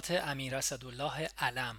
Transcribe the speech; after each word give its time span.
خاطرات 0.00 0.28
امیر 0.28 0.56
اسدالله 0.56 1.28
علم. 1.38 1.76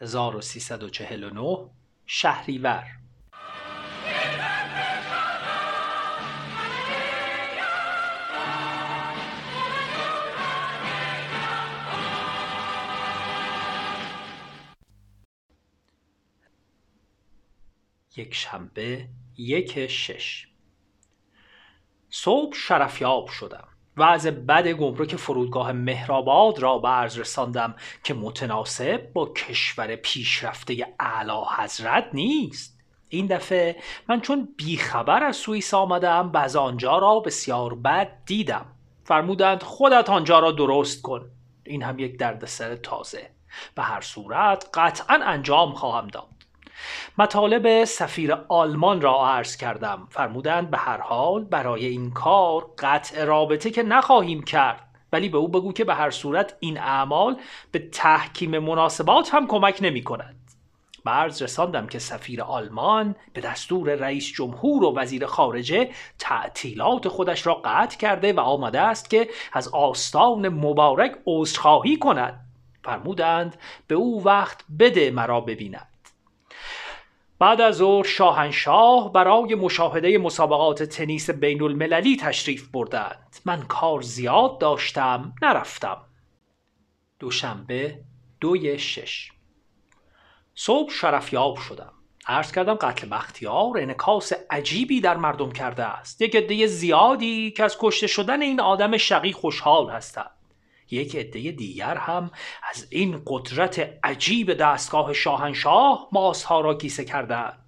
1349 0.00 1.70
شهریور. 2.06 2.84
یک 18.16 18.34
شنبه 18.34 19.08
یک 19.36 19.86
شش. 19.86 20.51
صبح 22.14 22.56
شرفیاب 22.56 23.28
شدم. 23.28 23.68
وضع 23.96 24.30
بد 24.30 24.68
گمرک 24.68 25.16
فرودگاه 25.16 25.72
مهرآباد 25.72 26.58
را 26.58 26.78
به 26.78 26.88
عرض 26.88 27.18
رساندم 27.18 27.74
که 28.04 28.14
متناسب 28.14 29.12
با 29.12 29.26
کشور 29.26 29.96
پیشرفته 29.96 30.94
اعلی 31.00 31.44
حضرت 31.58 32.08
نیست. 32.12 32.78
این 33.08 33.26
دفعه 33.26 33.76
من 34.08 34.20
چون 34.20 34.48
بیخبر 34.56 35.24
از 35.24 35.36
سوئیس 35.36 35.74
آمدم 35.74 36.30
و 36.34 36.36
از 36.36 36.56
آنجا 36.56 36.98
را 36.98 37.20
بسیار 37.20 37.74
بد 37.74 38.18
دیدم. 38.26 38.66
فرمودند 39.04 39.62
خودت 39.62 40.10
آنجا 40.10 40.38
را 40.38 40.52
درست 40.52 41.02
کن. 41.02 41.30
این 41.64 41.82
هم 41.82 41.98
یک 41.98 42.18
دردسر 42.18 42.76
تازه. 42.76 43.30
به 43.74 43.82
هر 43.82 44.00
صورت 44.00 44.70
قطعا 44.74 45.20
انجام 45.24 45.72
خواهم 45.72 46.08
داد. 46.08 46.31
مطالب 47.18 47.84
سفیر 47.84 48.32
آلمان 48.48 49.00
را 49.00 49.28
عرض 49.28 49.56
کردم. 49.56 50.08
فرمودند 50.10 50.70
به 50.70 50.76
هر 50.76 51.00
حال 51.00 51.44
برای 51.44 51.86
این 51.86 52.10
کار 52.10 52.66
قطع 52.78 53.24
رابطه 53.24 53.70
که 53.70 53.82
نخواهیم 53.82 54.42
کرد. 54.42 54.88
ولی 55.12 55.28
به 55.28 55.38
او 55.38 55.48
بگو 55.48 55.72
که 55.72 55.84
به 55.84 55.94
هر 55.94 56.10
صورت 56.10 56.56
این 56.60 56.78
اعمال 56.78 57.36
به 57.72 57.78
تحکیم 57.78 58.58
مناسبات 58.58 59.34
هم 59.34 59.46
کمک 59.46 59.78
نمی 59.82 60.04
کند. 60.04 60.36
برز 61.04 61.42
رساندم 61.42 61.86
که 61.86 61.98
سفیر 61.98 62.42
آلمان 62.42 63.14
به 63.32 63.40
دستور 63.40 63.94
رئیس 63.94 64.32
جمهور 64.32 64.84
و 64.84 64.98
وزیر 64.98 65.26
خارجه 65.26 65.90
تعطیلات 66.18 67.08
خودش 67.08 67.46
را 67.46 67.54
قطع 67.64 67.96
کرده 67.96 68.32
و 68.32 68.40
آمده 68.40 68.80
است 68.80 69.10
که 69.10 69.28
از 69.52 69.68
آستان 69.68 70.48
مبارک 70.48 71.18
عذرخواهی 71.26 71.96
کند. 71.96 72.40
فرمودند 72.84 73.56
به 73.86 73.94
او 73.94 74.24
وقت 74.24 74.64
بده 74.78 75.10
مرا 75.10 75.40
ببیند. 75.40 75.91
بعد 77.42 77.60
از 77.60 77.74
ظهر 77.74 78.04
شاهنشاه 78.04 79.12
برای 79.12 79.54
مشاهده 79.54 80.18
مسابقات 80.18 80.82
تنیس 80.82 81.30
بین 81.30 81.62
المللی 81.62 82.16
تشریف 82.16 82.68
بردند. 82.68 83.36
من 83.44 83.62
کار 83.62 84.02
زیاد 84.02 84.58
داشتم 84.58 85.34
نرفتم. 85.42 85.96
دوشنبه 87.18 88.00
دوی 88.40 88.78
شش. 88.78 89.32
صبح 90.54 90.90
شرفیاب 90.90 91.56
شدم. 91.56 91.92
عرض 92.26 92.52
کردم 92.52 92.74
قتل 92.74 93.08
بختیار 93.08 93.78
انکاس 93.78 94.32
عجیبی 94.50 95.00
در 95.00 95.16
مردم 95.16 95.52
کرده 95.52 95.84
است. 95.84 96.22
یک 96.22 96.36
عده 96.36 96.66
زیادی 96.66 97.50
که 97.50 97.64
از 97.64 97.76
کشته 97.80 98.06
شدن 98.06 98.42
این 98.42 98.60
آدم 98.60 98.96
شقی 98.96 99.32
خوشحال 99.32 99.90
هستند. 99.90 100.30
یک 100.92 101.16
عده 101.16 101.50
دیگر 101.50 101.96
هم 101.96 102.30
از 102.70 102.86
این 102.90 103.22
قدرت 103.26 103.90
عجیب 104.04 104.54
دستگاه 104.54 105.12
شاهنشاه 105.12 106.08
ماسها 106.12 106.60
را 106.60 106.74
کیسه 106.74 107.04
کردند. 107.04 107.58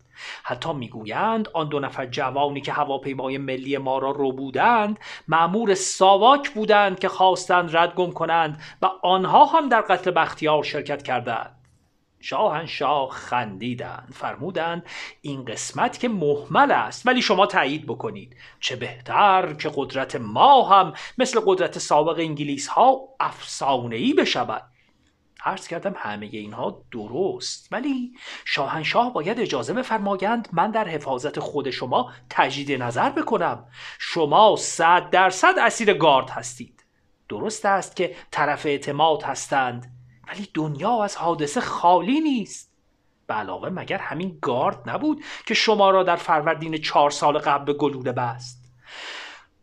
حتی 0.43 0.73
می‌گویند 0.73 1.49
آن 1.53 1.69
دو 1.69 1.81
نفر 1.81 2.07
جوانی 2.07 2.61
که 2.61 2.73
هواپیمای 2.73 3.39
ملی 3.39 3.79
ما 3.79 3.99
را 3.99 4.11
رو 4.11 4.33
بودند 4.33 4.99
معمور 5.29 5.75
ساواک 5.75 6.51
بودند 6.51 6.99
که 6.99 7.09
خواستند 7.09 7.77
ردگم 7.77 8.13
کنند 8.13 8.63
و 8.83 8.87
آنها 9.03 9.45
هم 9.45 9.69
در 9.69 9.81
قتل 9.81 10.11
بختیار 10.11 10.63
شرکت 10.63 11.03
کردند. 11.03 11.64
شاهنشاه 12.25 13.11
خندیدند 13.11 14.13
فرمودند 14.15 14.87
این 15.21 15.45
قسمت 15.45 15.99
که 15.99 16.09
محمل 16.09 16.71
است 16.71 17.07
ولی 17.07 17.23
شما 17.23 17.47
تایید 17.47 17.87
بکنید. 17.87 18.37
چه 18.61 18.77
بهتر 18.77 19.55
که 19.55 19.71
قدرت 19.75 20.17
ما 20.17 20.63
هم 20.63 20.93
مثل 21.19 21.41
قدرت 21.47 21.79
سابق 21.79 22.19
انگلیس 22.19 22.69
ها 22.69 23.01
افسانه 23.21 23.97
ای 23.97 24.13
بشود. 24.13 24.63
عرض 25.45 25.69
کردم 25.69 25.95
همه 25.97 26.27
اینها 26.27 26.83
درست 26.91 27.69
ولی 27.73 28.13
شاهنشاه 28.45 29.13
باید 29.13 29.41
اجازه 29.41 29.73
بفرمایند 29.73 30.49
من 30.53 30.71
در 30.71 30.89
حفاظت 30.89 31.41
خود 31.41 31.71
شما 31.71 32.13
تجدید 32.31 32.83
نظر 32.83 33.11
بکنم. 33.11 33.67
شما 33.99 34.57
صد 34.57 35.11
درصد 35.11 35.55
اسیر 35.61 35.95
گارد 35.95 36.31
هستید. 36.31 36.85
درست 37.29 37.67
است 37.67 37.97
که 37.97 38.15
طرف 38.31 38.67
اعتماد 38.67 39.23
هستند. 39.23 39.94
ولی 40.29 40.49
دنیا 40.55 41.05
از 41.05 41.17
حادثه 41.17 41.61
خالی 41.61 42.21
نیست. 42.21 42.75
به 43.27 43.35
علاوه 43.35 43.69
مگر 43.69 43.99
همین 43.99 44.39
گارد 44.43 44.91
نبود 44.91 45.25
که 45.47 45.55
شما 45.55 45.91
را 45.91 46.03
در 46.03 46.17
فروردین 46.17 46.77
چهار 46.77 47.11
سال 47.11 47.39
قبل 47.39 47.65
به 47.65 47.73
گلوله 47.73 48.13
بست؟ 48.13 48.65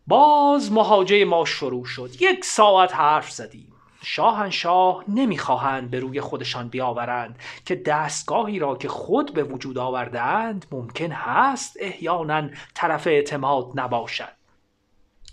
باز 0.07 0.71
مهاجه 0.71 1.25
ما 1.25 1.45
شروع 1.45 1.85
شد. 1.85 2.21
یک 2.21 2.45
ساعت 2.45 2.95
حرف 2.95 3.31
زدیم. 3.31 3.73
شاهنشاه 4.03 5.03
نمی‌خواهند 5.07 5.91
به 5.91 5.99
روی 5.99 6.21
خودشان 6.21 6.67
بیاورند 6.67 7.39
که 7.65 7.75
دستگاهی 7.75 8.59
را 8.59 8.75
که 8.75 8.87
خود 8.87 9.33
به 9.33 9.43
وجود 9.43 9.77
آوردهاند 9.77 10.65
ممکن 10.71 11.11
هست 11.11 11.77
احیانا 11.79 12.49
طرف 12.73 13.07
اعتماد 13.07 13.71
نباشد. 13.75 14.40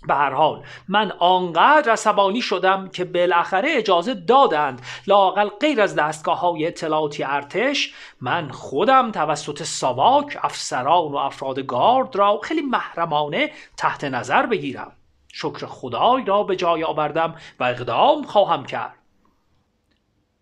به 0.07 0.13
هر 0.13 0.33
حال 0.33 0.63
من 0.87 1.11
آنقدر 1.11 1.91
عصبانی 1.91 2.41
شدم 2.41 2.87
که 2.87 3.05
بالاخره 3.05 3.69
اجازه 3.71 4.13
دادند 4.13 4.81
لاقل 5.07 5.49
غیر 5.49 5.81
از 5.81 5.95
دستگاه 5.95 6.39
های 6.39 6.67
اطلاعاتی 6.67 7.23
ارتش 7.23 7.93
من 8.21 8.51
خودم 8.51 9.11
توسط 9.11 9.63
ساواک 9.63 10.37
افسران 10.41 11.11
و 11.11 11.15
افراد 11.15 11.59
گارد 11.59 12.15
را 12.15 12.39
خیلی 12.43 12.61
محرمانه 12.61 13.51
تحت 13.77 14.03
نظر 14.03 14.45
بگیرم. 14.45 14.91
شکر 15.33 15.65
خدای 15.65 16.25
را 16.25 16.43
به 16.43 16.55
جای 16.55 16.83
آوردم 16.83 17.35
و 17.59 17.63
اقدام 17.63 18.23
خواهم 18.23 18.65
کرد. 18.65 18.95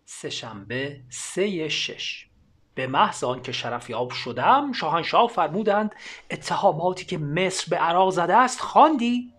سهشنبه 0.04 1.00
سه 1.10 1.68
شش. 1.68 2.28
به 2.74 2.86
محض 2.86 3.24
آنکه 3.24 3.52
شرفیاب 3.52 4.10
شدم 4.10 4.72
شاهنشاه 4.72 5.28
فرمودند 5.28 5.94
اتهاماتی 6.30 7.04
که 7.04 7.18
مصر 7.18 7.66
به 7.70 7.76
عراق 7.76 8.10
زده 8.10 8.36
است 8.36 8.60
خواندی؟ 8.60 9.32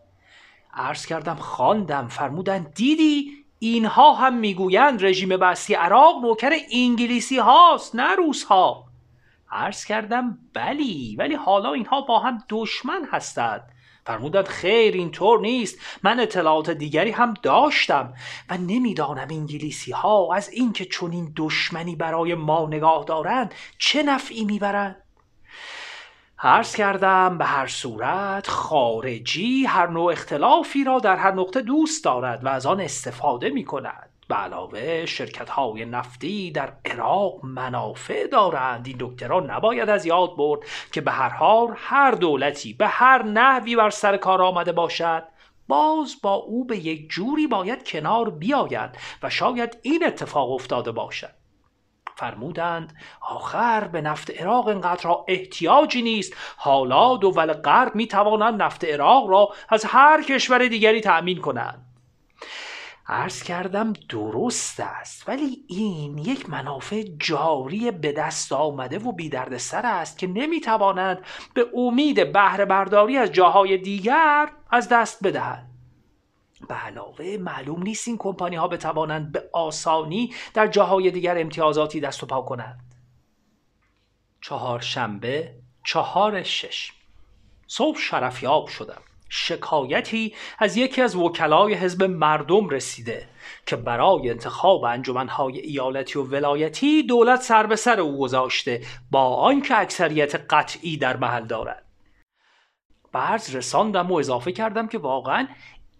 عرض 0.79 1.05
کردم 1.05 1.35
خواندم 1.35 2.07
فرمودند 2.07 2.73
دیدی؟ 2.73 3.31
اینها 3.59 4.13
هم 4.13 4.33
می‌گویند 4.37 5.05
رژیم 5.05 5.29
بستی 5.29 5.73
عراق 5.73 6.21
نوکر 6.21 6.51
انگلیسی 6.73 7.37
هاست 7.37 7.95
نه 7.95 8.15
روس 8.15 8.43
ها 8.43 8.85
عرض 9.51 9.85
کردم 9.85 10.37
بلی 10.53 11.15
ولی 11.19 11.35
حالا 11.35 11.73
اینها 11.73 12.01
با 12.01 12.19
هم 12.19 12.43
دشمن 12.49 13.07
هستند. 13.11 13.71
فرمودند 14.05 14.47
خیر 14.47 14.93
اینطور 14.93 15.39
نیست. 15.39 15.79
من 16.03 16.19
اطلاعات 16.19 16.69
دیگری 16.69 17.11
هم 17.11 17.33
داشتم 17.43 18.13
و 18.49 18.57
نمی‌دانم 18.57 19.27
انگلیسی 19.31 19.91
ها 19.91 20.35
از 20.35 20.49
اینکه 20.49 20.85
چنین 20.85 21.33
دشمنی 21.35 21.95
برای 21.95 22.35
ما 22.35 22.67
نگاه 22.67 23.03
دارند 23.05 23.53
چه 23.77 24.03
نفعی 24.03 24.45
می‌برند؟ 24.45 25.03
عرض 26.41 26.75
کردم 26.75 27.37
به 27.37 27.45
هر 27.45 27.67
صورت 27.67 28.47
خارجی 28.47 29.65
هر 29.65 29.87
نوع 29.87 30.11
اختلافی 30.11 30.83
را 30.83 30.99
در 30.99 31.15
هر 31.15 31.31
نقطه 31.31 31.61
دوست 31.61 32.03
دارد 32.03 32.45
و 32.45 32.47
از 32.47 32.65
آن 32.65 32.81
استفاده 32.81 33.49
می 33.49 33.65
کند. 33.65 34.09
به 34.27 34.35
علاوه 34.35 35.05
شرکت 35.05 35.49
های 35.49 35.85
نفتی 35.85 36.51
در 36.51 36.73
عراق 36.85 37.45
منافع 37.45 38.27
دارند. 38.27 38.87
این 38.87 39.03
نکته 39.03 39.27
نباید 39.27 39.89
از 39.89 40.05
یاد 40.05 40.37
برد 40.37 40.61
که 40.91 41.01
به 41.01 41.11
هر 41.11 41.29
حال 41.29 41.73
هر 41.75 42.11
دولتی 42.11 42.73
به 42.73 42.87
هر 42.87 43.23
نحوی 43.23 43.75
بر 43.75 43.89
سر 43.89 44.17
کار 44.17 44.41
آمده 44.41 44.71
باشد. 44.71 45.23
باز 45.67 46.15
با 46.23 46.33
او 46.33 46.65
به 46.65 46.77
یک 46.77 47.09
جوری 47.09 47.47
باید 47.47 47.87
کنار 47.87 48.29
بیاید 48.29 48.89
و 49.23 49.29
شاید 49.29 49.77
این 49.81 50.05
اتفاق 50.05 50.51
افتاده 50.51 50.91
باشد. 50.91 51.38
فرمودند 52.19 52.93
آخر 53.21 53.87
به 53.87 54.01
نفت 54.01 54.41
عراق 54.41 54.67
اینقدر 54.67 55.03
را 55.03 55.25
احتیاجی 55.27 56.01
نیست. 56.01 56.33
حالا 56.57 57.17
دول 57.17 57.53
غرب 57.53 57.95
می 57.95 58.07
توانند 58.07 58.61
نفت 58.61 58.85
عراق 58.85 59.29
را 59.29 59.49
از 59.69 59.85
هر 59.85 60.23
کشور 60.23 60.67
دیگری 60.67 61.01
تأمین 61.01 61.41
کنند. 61.41 61.85
عرض 63.07 63.43
کردم 63.43 63.93
درست 64.09 64.79
است 64.79 65.29
ولی 65.29 65.63
این 65.67 66.17
یک 66.17 66.49
منافع 66.49 67.03
جاری 67.19 67.91
به 67.91 68.11
دست 68.11 68.51
آمده 68.51 68.99
و 68.99 69.11
بی 69.11 69.31
سر 69.57 69.85
است 69.85 70.17
که 70.17 70.27
نمی 70.27 70.61
توانند 70.61 71.21
به 71.53 71.65
امید 71.75 72.33
بهره 72.33 72.65
برداری 72.65 73.17
از 73.17 73.31
جاهای 73.31 73.77
دیگر 73.77 74.49
از 74.71 74.89
دست 74.89 75.23
بدهند 75.23 75.68
به 76.69 76.75
علاوه 76.75 77.37
معلوم 77.39 77.83
نیست 77.83 78.07
این 78.07 78.17
کمپانی 78.17 78.55
ها 78.55 78.67
بتوانند 78.67 79.31
به 79.31 79.49
آسانی 79.53 80.33
در 80.53 80.67
جاهای 80.67 81.11
دیگر 81.11 81.37
امتیازاتی 81.37 81.99
دست 81.99 82.23
و 82.23 82.25
پا 82.25 82.41
کنند. 82.41 82.79
چهارشنبه 84.41 85.55
چهار 85.85 86.43
شش. 86.43 86.91
صبح 87.67 87.97
شرفیاب 87.97 88.67
شدم. 88.67 89.01
شکایتی 89.29 90.35
از 90.59 90.77
یکی 90.77 91.01
از 91.01 91.15
وکلای 91.15 91.73
حزب 91.73 92.03
مردم 92.03 92.69
رسیده 92.69 93.27
که 93.65 93.75
برای 93.75 94.29
انتخاب 94.29 94.83
انجمنهای 94.83 95.59
ایالتی 95.59 96.19
و 96.19 96.23
ولایتی 96.23 97.03
دولت 97.03 97.41
سر 97.41 97.65
به 97.65 97.75
سر 97.75 97.99
او 97.99 98.19
گذاشته 98.19 98.81
با 99.11 99.35
آنکه 99.35 99.79
اکثریت 99.79 100.35
قطعی 100.35 100.97
در 100.97 101.17
محل 101.17 101.45
دارد. 101.45 101.85
برز 103.11 103.55
رساندم 103.55 104.11
و 104.11 104.15
اضافه 104.15 104.51
کردم 104.51 104.87
که 104.87 104.97
واقعا 104.97 105.47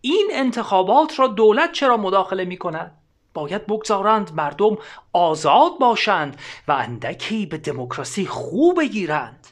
این 0.01 0.29
انتخابات 0.33 1.19
را 1.19 1.27
دولت 1.27 1.71
چرا 1.71 1.97
مداخله 1.97 2.45
می 2.45 2.57
کند؟ 2.57 2.97
باید 3.33 3.67
بگذارند 3.67 4.31
مردم 4.35 4.77
آزاد 5.13 5.71
باشند 5.79 6.37
و 6.67 6.71
اندکی 6.71 7.45
به 7.45 7.57
دموکراسی 7.57 8.25
خوب 8.25 8.79
بگیرند. 8.79 9.47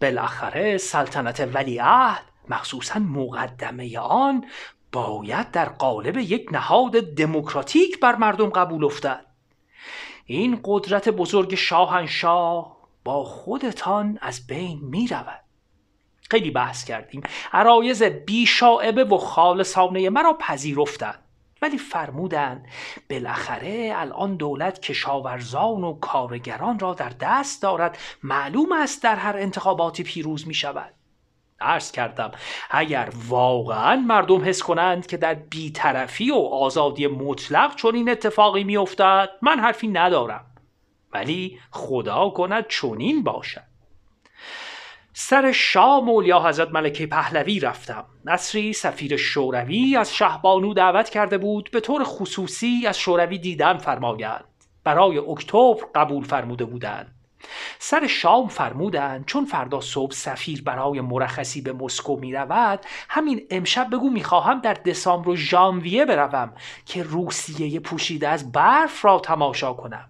بالاخره 0.00 0.78
سلطنت 0.78 1.48
ولیعهد 1.54 2.22
مخصوصا 2.48 2.98
مقدمه 2.98 3.98
آن 3.98 4.44
باید 4.92 5.50
در 5.50 5.68
قالب 5.68 6.16
یک 6.16 6.48
نهاد 6.52 7.00
دموکراتیک 7.00 8.00
بر 8.00 8.14
مردم 8.14 8.50
قبول 8.50 8.84
افتد. 8.84 9.26
این 10.24 10.60
قدرت 10.64 11.08
بزرگ 11.08 11.54
شاهنشاه 11.54 12.76
با 13.04 13.24
خودتان 13.24 14.18
از 14.22 14.46
بین 14.46 14.80
می 14.82 15.08
رود 15.08 15.47
خیلی 16.30 16.50
بحث 16.50 16.84
کردیم. 16.84 17.22
عرایز 17.52 18.02
بیشاعبه 18.02 19.04
و 19.04 19.18
خالصانه 19.18 20.10
مرا 20.10 20.36
پذیرفتند. 20.40 21.22
ولی 21.62 21.78
فرمودند 21.78 22.66
بالاخره 23.10 23.92
الان 23.96 24.36
دولت 24.36 24.80
کشاورزان 24.80 25.84
و 25.84 25.92
کارگران 25.92 26.78
را 26.78 26.94
در 26.94 27.12
دست 27.20 27.62
دارد. 27.62 27.98
معلوم 28.22 28.72
است 28.72 29.02
در 29.02 29.16
هر 29.16 29.36
انتخاباتی 29.36 30.02
پیروز 30.02 30.48
می 30.48 30.54
شود 30.54 30.94
عرض 31.60 31.92
کردم 31.92 32.30
اگر 32.70 33.12
واقعا 33.28 33.96
مردم 33.96 34.44
حس 34.44 34.62
کنند 34.62 35.06
که 35.06 35.16
در 35.16 35.34
بیطرفی 35.34 36.30
و 36.30 36.34
آزادی 36.36 37.06
مطلق 37.06 37.74
چون 37.74 37.94
این 37.94 38.10
اتفاقی 38.10 38.64
میافتد 38.64 39.28
من 39.42 39.60
حرفی 39.60 39.88
ندارم. 39.88 40.44
ولی 41.12 41.60
خدا 41.70 42.30
کند 42.30 42.66
چنین 42.68 43.22
باشد. 43.22 43.77
سر 45.20 45.52
شام 45.52 46.08
اولیا 46.08 46.48
حضرت 46.48 46.70
ملکه 46.70 47.06
پهلوی 47.06 47.60
رفتم. 47.60 48.04
نصری 48.24 48.72
سفیر 48.72 49.16
شوروی 49.16 49.96
از 49.96 50.14
شهبانو 50.14 50.74
دعوت 50.74 51.10
کرده 51.10 51.38
بود 51.38 51.70
به 51.72 51.80
طور 51.80 52.04
خصوصی 52.04 52.86
از 52.86 52.98
شوروی 52.98 53.38
دیدن 53.38 53.78
فرمایند. 53.78 54.44
برای 54.84 55.18
اکتبر 55.18 55.84
قبول 55.94 56.24
فرموده 56.24 56.64
بودند. 56.64 57.14
سر 57.78 58.06
شام 58.06 58.48
فرمودند 58.48 59.24
چون 59.24 59.44
فردا 59.44 59.80
صبح 59.80 60.12
سفیر 60.12 60.62
برای 60.62 61.00
مرخصی 61.00 61.60
به 61.60 61.72
مسکو 61.72 62.16
می 62.16 62.32
رود 62.32 62.80
همین 63.08 63.46
امشب 63.50 63.90
بگو 63.92 64.10
می 64.10 64.24
خواهم 64.24 64.60
در 64.60 64.74
دسامبر 64.74 65.28
و 65.28 65.36
ژانویه 65.36 66.04
بروم 66.04 66.52
که 66.86 67.02
روسیه 67.02 67.80
پوشیده 67.80 68.28
از 68.28 68.52
برف 68.52 69.04
را 69.04 69.18
تماشا 69.18 69.72
کنم. 69.72 70.08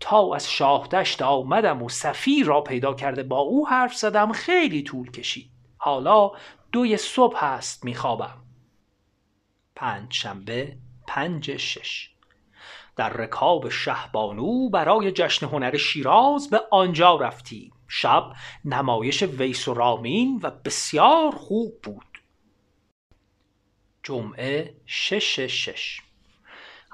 تا 0.00 0.34
از 0.34 0.50
شاهدشت 0.50 1.22
آمدم 1.22 1.82
و 1.82 1.88
سفیر 1.88 2.46
را 2.46 2.60
پیدا 2.60 2.94
کرده 2.94 3.22
با 3.22 3.38
او 3.38 3.68
حرف 3.68 3.94
زدم 3.94 4.32
خیلی 4.32 4.82
طول 4.82 5.10
کشید. 5.10 5.50
حالا 5.76 6.30
دوی 6.72 6.96
صبح 6.96 7.44
هست 7.44 7.84
میخوابم. 7.84 8.42
پنج 9.76 10.12
شنبه 10.12 10.76
پنج 11.06 11.56
شش. 11.56 12.10
در 12.96 13.08
رکاب 13.08 13.68
شهبانو 13.68 14.68
برای 14.70 15.12
جشن 15.12 15.46
هنر 15.46 15.76
شیراز 15.76 16.50
به 16.50 16.60
آنجا 16.70 17.16
رفتیم. 17.16 17.72
شب 17.88 18.32
نمایش 18.64 19.22
ویس 19.22 19.68
و 19.68 19.74
رامین 19.74 20.40
و 20.42 20.50
بسیار 20.50 21.32
خوب 21.32 21.82
بود. 21.82 22.22
جمعه 24.02 24.76
شش 24.86 25.40
شش. 25.40 26.03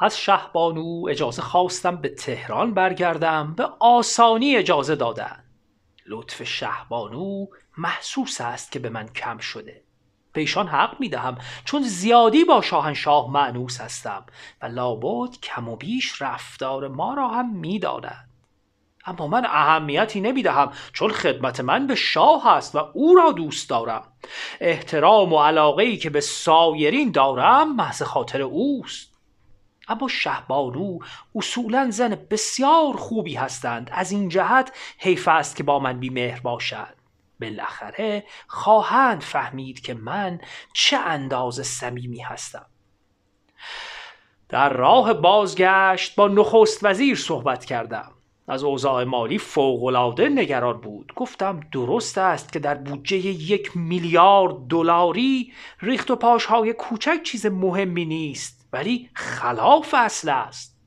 از 0.02 0.18
شهبانو 0.18 1.06
اجازه 1.10 1.42
خواستم 1.42 1.96
به 1.96 2.08
تهران 2.08 2.74
برگردم 2.74 3.54
به 3.54 3.68
آسانی 3.80 4.56
اجازه 4.56 4.94
دادن. 4.94 5.44
لطف 6.06 6.42
شهبانو 6.42 7.46
محسوس 7.78 8.40
است 8.40 8.72
که 8.72 8.78
به 8.78 8.88
من 8.88 9.08
کم 9.08 9.38
شده. 9.38 9.82
به 10.32 10.40
ایشان 10.40 10.68
حق 10.68 11.00
می 11.00 11.08
دهم 11.08 11.38
چون 11.64 11.82
زیادی 11.82 12.44
با 12.44 12.60
شاهنشاه 12.60 13.30
معنوس 13.30 13.80
هستم 13.80 14.26
و 14.62 14.66
لابد 14.66 15.40
کم 15.42 15.68
و 15.68 15.76
بیش 15.76 16.22
رفتار 16.22 16.88
ما 16.88 17.14
را 17.14 17.28
هم 17.28 17.54
می 17.54 17.78
دانند. 17.78 18.30
اما 19.06 19.26
من 19.26 19.44
اهمیتی 19.44 20.20
نمی 20.20 20.42
دهم 20.42 20.72
چون 20.92 21.10
خدمت 21.10 21.60
من 21.60 21.86
به 21.86 21.94
شاه 21.94 22.46
است 22.46 22.74
و 22.74 22.78
او 22.94 23.14
را 23.14 23.32
دوست 23.32 23.70
دارم. 23.70 24.02
احترام 24.60 25.32
و 25.32 25.42
علاقه 25.42 25.82
ای 25.82 25.96
که 25.96 26.10
به 26.10 26.20
سایرین 26.20 27.10
دارم 27.10 27.76
محض 27.76 28.02
خاطر 28.02 28.42
اوست. 28.42 29.09
اما 29.90 30.08
شهبانو 30.08 30.98
اصولا 31.34 31.90
زن 31.90 32.14
بسیار 32.30 32.96
خوبی 32.96 33.34
هستند. 33.34 33.90
از 33.92 34.12
این 34.12 34.28
جهت 34.28 34.72
حیف 34.98 35.28
است 35.28 35.56
که 35.56 35.62
با 35.62 35.78
من 35.78 36.00
بیمهر 36.00 36.40
باشد. 36.40 36.94
بالاخره 37.40 38.24
خواهند 38.46 39.22
فهمید 39.22 39.80
که 39.80 39.94
من 39.94 40.40
چه 40.72 40.96
اندازه 40.96 41.62
صمیمی 41.62 42.20
هستم. 42.20 42.66
در 44.48 44.68
راه 44.68 45.14
بازگشت 45.14 46.14
با 46.14 46.28
نخست 46.28 46.84
وزیر 46.84 47.16
صحبت 47.16 47.64
کردم. 47.64 48.12
از 48.48 48.64
اوضاع 48.64 49.04
مالی 49.04 49.38
فوقالعاده 49.38 50.28
نگران 50.28 50.80
بود. 50.80 51.12
گفتم 51.16 51.60
درست 51.72 52.18
است 52.18 52.52
که 52.52 52.58
در 52.58 52.74
بودجه 52.74 53.16
یک 53.16 53.76
میلیارد 53.76 54.54
دلاری 54.68 55.52
ریخت 55.80 56.10
و 56.10 56.16
پاشهای 56.16 56.72
کوچک 56.72 57.22
چیز 57.22 57.46
مهمی 57.46 58.04
نیست. 58.04 58.59
ولی 58.72 59.10
خلاف 59.14 59.94
اصل 59.98 60.28
است. 60.28 60.80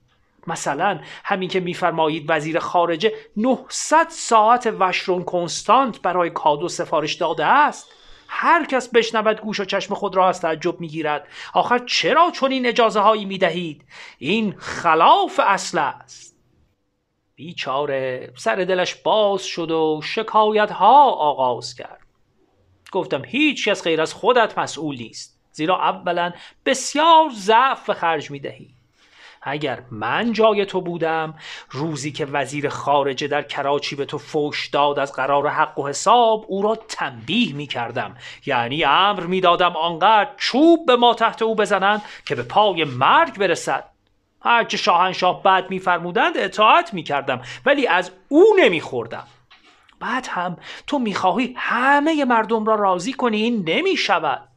مثلا 0.47 1.00
همین 1.24 1.50
که 1.50 1.59
میفرمایید 1.59 2.25
وزیر 2.27 2.59
خارجه 2.59 3.13
900 3.37 4.07
ساعت 4.09 4.73
وشرون 4.80 5.23
کنستانت 5.23 6.02
برای 6.02 6.30
کادو 6.30 6.69
سفارش 6.69 7.13
داده 7.13 7.45
است. 7.45 7.87
هر 8.28 8.66
کس 8.66 8.90
بشنود 8.90 9.42
گوش 9.42 9.59
و 9.59 9.66
چشم 9.66 9.94
خود 9.94 10.16
را 10.16 10.30
از 10.30 10.42
تعجب 10.42 10.80
می‌گیرد. 10.80 11.28
آخر 11.54 11.80
چرا 11.80 12.31
چون 12.31 12.52
این 12.52 12.66
اجازه 12.66 12.99
هایی 12.99 13.25
می 13.25 13.37
دهید؟ 13.37 13.85
این 14.18 14.56
خلاف 14.57 15.40
اصل 15.44 15.78
است. 15.78 16.35
بیچاره 17.35 18.33
سر 18.35 18.56
دلش 18.56 18.95
باز 18.95 19.44
شد 19.44 19.71
و 19.71 20.02
شکایت 20.04 20.71
ها 20.71 21.11
آغاز 21.11 21.75
کرد. 21.75 21.99
گفتم 22.92 23.25
هیچ 23.25 23.68
کس 23.68 23.83
غیر 23.83 24.02
از 24.02 24.13
خودت 24.13 24.57
مسئول 24.59 24.97
نیست. 24.97 25.32
زیرا 25.54 25.76
اولا 25.76 26.33
بسیار 26.66 27.30
ضعف 27.33 27.88
به 27.88 27.94
خرج 27.94 28.31
می 28.31 28.40
دهی 28.40 28.69
اگر 29.45 29.83
من 29.92 30.33
جای 30.33 30.66
تو 30.66 30.81
بودم 30.81 31.33
روزی 31.72 32.12
که 32.12 32.26
وزیر 32.26 32.69
خارجه 32.69 33.28
در 33.28 33.42
کراچی 33.42 33.95
به 33.95 34.06
تو 34.06 34.18
فوش 34.18 34.68
داد 34.68 35.00
از 35.00 35.14
قرار 35.14 35.48
حق 35.48 35.80
و 35.80 35.88
حساب 35.88 36.45
او 36.48 36.62
را 36.62 36.76
تنبیه 36.76 37.56
می 37.56 37.68
کردم 37.68 38.16
یعنی 38.45 38.83
امر 38.83 39.24
می 39.24 39.42
دادم 39.42 39.76
آنقدر 39.76 40.30
چوب 40.38 40.86
به 40.86 40.95
ما 40.95 41.14
تحت 41.14 41.42
او 41.42 41.56
بزنند 41.56 42.02
که 42.26 42.36
به 42.36 42.44
پای 42.44 42.83
مرگ 42.83 43.38
برسد. 43.38 43.90
هرچه 44.42 44.78
شاهنشاه 44.78 45.44
بعد 45.44 45.69
میفرمودند 45.69 46.38
اطاعت 46.38 46.94
می 46.94 47.04
کردم 47.04 47.42
ولی 47.66 47.88
از 47.88 48.12
او 48.30 48.44
نمی 48.60 48.81
خوردم 48.81 49.28
بعد 50.00 50.28
هم 50.30 50.57
تو 50.88 51.00
می‌خواهی 51.00 51.54
همه 51.57 52.26
مردم 52.26 52.66
را 52.66 52.76
راضی 52.76 53.14
کنی 53.14 53.42
این 53.42 53.64
نمی 53.69 53.98
شود 53.98 54.53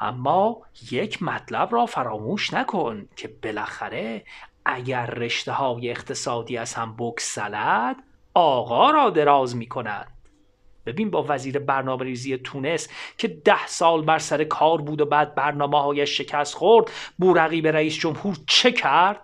اما 0.00 0.62
یک 0.90 1.22
مطلب 1.22 1.68
را 1.72 1.86
فراموش 1.86 2.54
نکن 2.54 3.08
که 3.16 3.28
بالاخره 3.42 4.24
اگر 4.64 5.06
رشته 5.06 5.52
های 5.52 5.90
اقتصادی 5.90 6.56
از 6.56 6.74
هم 6.74 6.96
بکسلد 6.98 7.96
آقا 8.34 8.90
را 8.90 9.10
دراز 9.10 9.56
می 9.56 9.66
کند 9.66 10.12
ببین 10.86 11.10
با 11.10 11.24
وزیر 11.28 11.58
برنامه 11.58 12.04
ریزی 12.04 12.36
تونس 12.36 12.88
که 13.18 13.28
ده 13.28 13.66
سال 13.66 14.02
بر 14.02 14.18
سر 14.18 14.44
کار 14.44 14.80
بود 14.80 15.00
و 15.00 15.06
بعد 15.06 15.34
برنامه 15.34 15.82
هایش 15.82 16.18
شکست 16.18 16.54
خورد 16.54 16.90
بورقی 17.18 17.60
به 17.60 17.72
رئیس 17.72 17.98
جمهور 17.98 18.36
چه 18.46 18.72
کرد؟ 18.72 19.20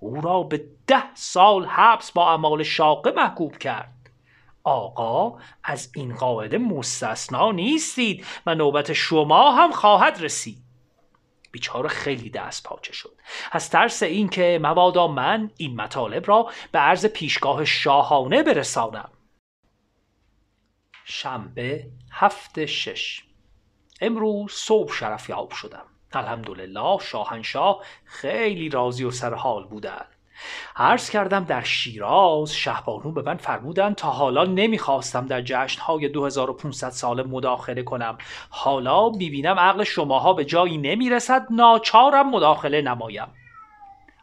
او 0.00 0.20
را 0.20 0.42
به 0.42 0.64
ده 0.86 1.14
سال 1.14 1.66
حبس 1.66 2.12
با 2.12 2.30
اعمال 2.30 2.62
شاقه 2.62 3.10
محکوب 3.10 3.58
کرد 3.58 3.97
آقا 4.68 5.38
از 5.64 5.90
این 5.94 6.14
قاعده 6.14 6.58
مستثنا 6.58 7.52
نیستید 7.52 8.26
و 8.46 8.54
نوبت 8.54 8.92
شما 8.92 9.52
هم 9.52 9.70
خواهد 9.70 10.22
رسید. 10.22 10.58
بیچاره 11.52 11.88
خیلی 11.88 12.30
دست 12.30 12.64
پاچه 12.64 12.92
شد. 12.92 13.16
از 13.52 13.70
ترس 13.70 14.02
اینکه 14.02 14.58
مبادا 14.62 15.08
من 15.08 15.50
این 15.56 15.76
مطالب 15.80 16.28
را 16.28 16.50
به 16.72 16.78
عرض 16.78 17.06
پیشگاه 17.06 17.64
شاهانه 17.64 18.42
برسانم. 18.42 19.10
شنبه 21.04 21.86
هفت 22.10 22.66
شش. 22.66 23.24
امروز 24.00 24.52
صبح 24.52 24.92
شرفیاب 24.92 25.50
شدم. 25.52 25.86
الحمدلله 26.12 26.98
شاهنشاه 26.98 27.84
خیلی 28.04 28.68
راضی 28.68 29.04
و 29.04 29.10
سرحال 29.10 29.66
بودند. 29.66 30.17
عرض 30.76 31.10
کردم 31.10 31.44
در 31.44 31.62
شیراز 31.62 32.54
شهبانو 32.54 33.12
به 33.12 33.22
من 33.22 33.36
فرمودند 33.36 33.94
تا 33.94 34.10
حالا 34.10 34.44
نمی‌خواستم 34.44 35.26
در 35.26 35.42
جشنهای 35.42 36.08
2500 36.08 36.90
سال 36.90 37.28
مداخله 37.28 37.82
کنم. 37.82 38.18
حالا 38.50 39.08
می‌بینم 39.08 39.58
عقل 39.58 39.84
شماها 39.84 40.32
به 40.32 40.44
جایی 40.44 40.78
نمی‌رسد 40.78 41.46
ناچارم 41.50 42.30
مداخله 42.30 42.82
نمایم. 42.82 43.28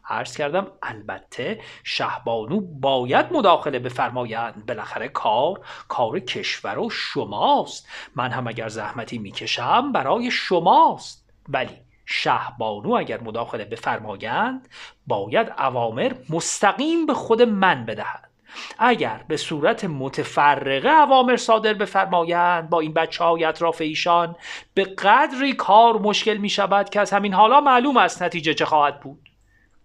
عرض 0.08 0.36
کردم 0.36 0.66
البته 0.82 1.60
شهبانو 1.84 2.60
باید 2.60 3.32
مداخله 3.32 3.78
بفرمایند. 3.78 4.66
بالاخره 4.66 5.08
کار 5.08 5.60
کار 5.88 6.20
کشور 6.20 6.78
و 6.78 6.90
شماست. 6.90 7.88
من 8.16 8.30
هم 8.30 8.46
اگر 8.46 8.68
زحمتی 8.68 9.18
می‌کشم 9.18 9.92
برای 9.92 10.30
شماست. 10.30 11.30
ولی 11.48 11.85
شهبانو 12.06 12.92
اگر 12.92 13.20
مداخله 13.20 13.64
بفرمایند 13.64 14.68
باید 15.06 15.52
اوامر 15.58 16.12
مستقیم 16.30 17.06
به 17.06 17.14
خود 17.14 17.42
من 17.42 17.86
بدهند. 17.86 18.30
اگر 18.78 19.24
به 19.28 19.36
صورت 19.36 19.84
متفرقه 19.84 20.88
اوامر 20.88 21.36
صادر 21.36 21.74
بفرمایند 21.74 22.70
با 22.70 22.80
این 22.80 22.92
بچه 22.92 23.24
های 23.24 23.44
اطراف 23.44 23.80
ایشان 23.80 24.36
به 24.74 24.84
قدری 24.84 25.52
کار 25.52 25.98
مشکل 25.98 26.36
می 26.36 26.48
شود 26.48 26.90
که 26.90 27.00
از 27.00 27.10
همین 27.10 27.34
حالا 27.34 27.60
معلوم 27.60 27.96
است 27.96 28.22
نتیجه 28.22 28.54
چه 28.54 28.64
خواهد 28.64 29.00
بود. 29.00 29.28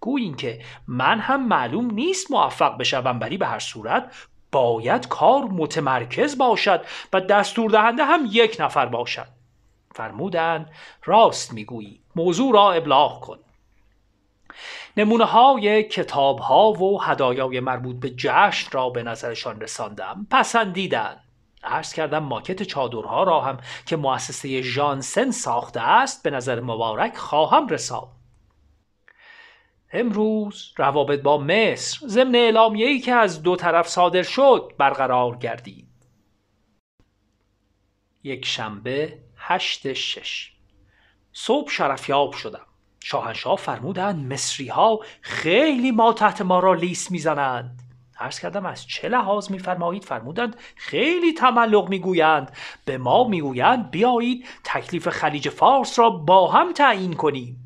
گویین 0.00 0.36
که 0.36 0.60
من 0.86 1.18
هم 1.18 1.48
معلوم 1.48 1.90
نیست 1.90 2.30
موفق 2.30 2.78
بشوم 2.78 3.20
ولی 3.20 3.36
به 3.36 3.46
هر 3.46 3.58
صورت 3.58 4.28
باید 4.52 5.08
کار 5.08 5.44
متمرکز 5.44 6.38
باشد 6.38 6.84
و 7.12 7.20
دستور 7.20 7.70
دهنده 7.70 8.04
هم 8.04 8.28
یک 8.30 8.56
نفر 8.60 8.86
باشد. 8.86 9.41
فرمودند 9.94 10.70
راست 11.04 11.52
می‌گویی 11.52 12.00
موضوع 12.16 12.52
را 12.52 12.72
ابلاغ 12.72 13.20
کن. 13.20 13.38
نمونه 14.96 15.24
های 15.24 15.82
کتاب 15.82 16.38
ها 16.38 16.72
و 16.72 17.02
هدایای 17.02 17.60
مربوط 17.60 17.96
به 17.96 18.10
جشن 18.10 18.70
را 18.70 18.90
به 18.90 19.02
نظرشان 19.02 19.60
رساندم 19.60 20.26
پسندیدند. 20.30 21.20
عرض 21.64 21.92
کردم 21.92 22.18
ماکت 22.18 22.62
چادرها 22.62 23.22
را 23.22 23.40
هم 23.40 23.58
که 23.86 23.96
مؤسسه 23.96 24.62
ژانسن 24.62 25.30
ساخته 25.30 25.80
است 25.80 26.22
به 26.22 26.30
نظر 26.30 26.60
مبارک 26.60 27.16
خواهم 27.16 27.68
رساند. 27.68 28.08
امروز 29.92 30.72
روابط 30.76 31.20
با 31.20 31.38
مصر 31.38 32.06
ضمن 32.06 32.34
اعلامیه‌ای 32.34 33.00
که 33.00 33.12
از 33.12 33.42
دو 33.42 33.56
طرف 33.56 33.88
صادر 33.88 34.22
شد 34.22 34.72
برقرار 34.78 35.36
گردید. 35.36 35.88
یک 38.22 38.44
شنبه 38.44 39.18
هشت 39.44 39.92
شش. 39.92 40.52
صبح 41.32 41.70
شرفیاب 41.70 42.32
شدم. 42.32 42.66
شاهنشاه 43.00 43.56
فرمودند 43.56 44.32
مصری 44.32 44.68
ها 44.68 45.00
خیلی 45.20 45.90
ما 45.90 46.12
تحت 46.12 46.42
ما 46.42 46.58
را 46.58 46.74
لیس 46.74 47.10
می‌زنند. 47.10 47.78
عرض 48.18 48.40
کردم 48.40 48.66
از 48.66 48.86
چه 48.86 49.08
لحاظ 49.08 49.50
میفرمایید؟ 49.50 50.04
فرمودند 50.04 50.56
خیلی 50.76 51.32
تملق 51.32 51.88
می‌گویند. 51.88 52.56
به 52.84 52.98
ما 52.98 53.24
می‌گویند 53.24 53.90
بیایید 53.90 54.46
تکلیف 54.64 55.08
خلیج 55.08 55.48
فارس 55.48 55.98
را 55.98 56.10
با 56.10 56.50
هم 56.50 56.72
تعیین 56.72 57.12
کنیم. 57.12 57.56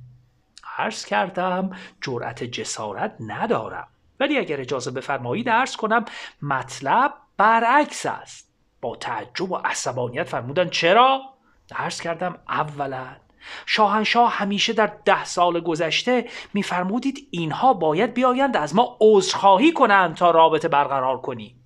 عرض 0.78 1.04
کردم 1.04 1.71
جرأت 2.00 2.45
جسارت 2.45 3.16
ندارم. 3.21 3.88
ولی 4.21 4.38
اگر 4.38 4.61
اجازه 4.61 4.90
بفرمایید 4.90 5.49
عرض 5.49 5.76
کنم 5.76 6.04
مطلب 6.42 7.14
برعکس 7.37 8.06
است. 8.06 8.52
با 8.80 8.97
تعجب 8.97 9.52
و 9.52 9.56
عصبانیت 9.56 10.28
فرمودن 10.28 10.68
چرا؟ 10.68 11.36
عرض 11.75 12.01
کردم 12.01 12.39
اولا. 12.49 13.07
شاهنشاه 13.67 14.33
همیشه 14.33 14.73
در 14.73 14.93
ده 15.05 15.25
سال 15.25 15.61
گذشته 15.61 16.29
میفرمودید 16.55 17.29
اینها 17.31 17.75
باید 17.75 18.15
بیایند 18.15 18.57
از 18.57 18.75
ما 18.75 18.97
عذرخواهی 19.01 19.73
کنند 19.73 20.15
تا 20.15 20.31
رابطه 20.31 20.69
برقرار 20.69 21.21
کنیم. 21.21 21.66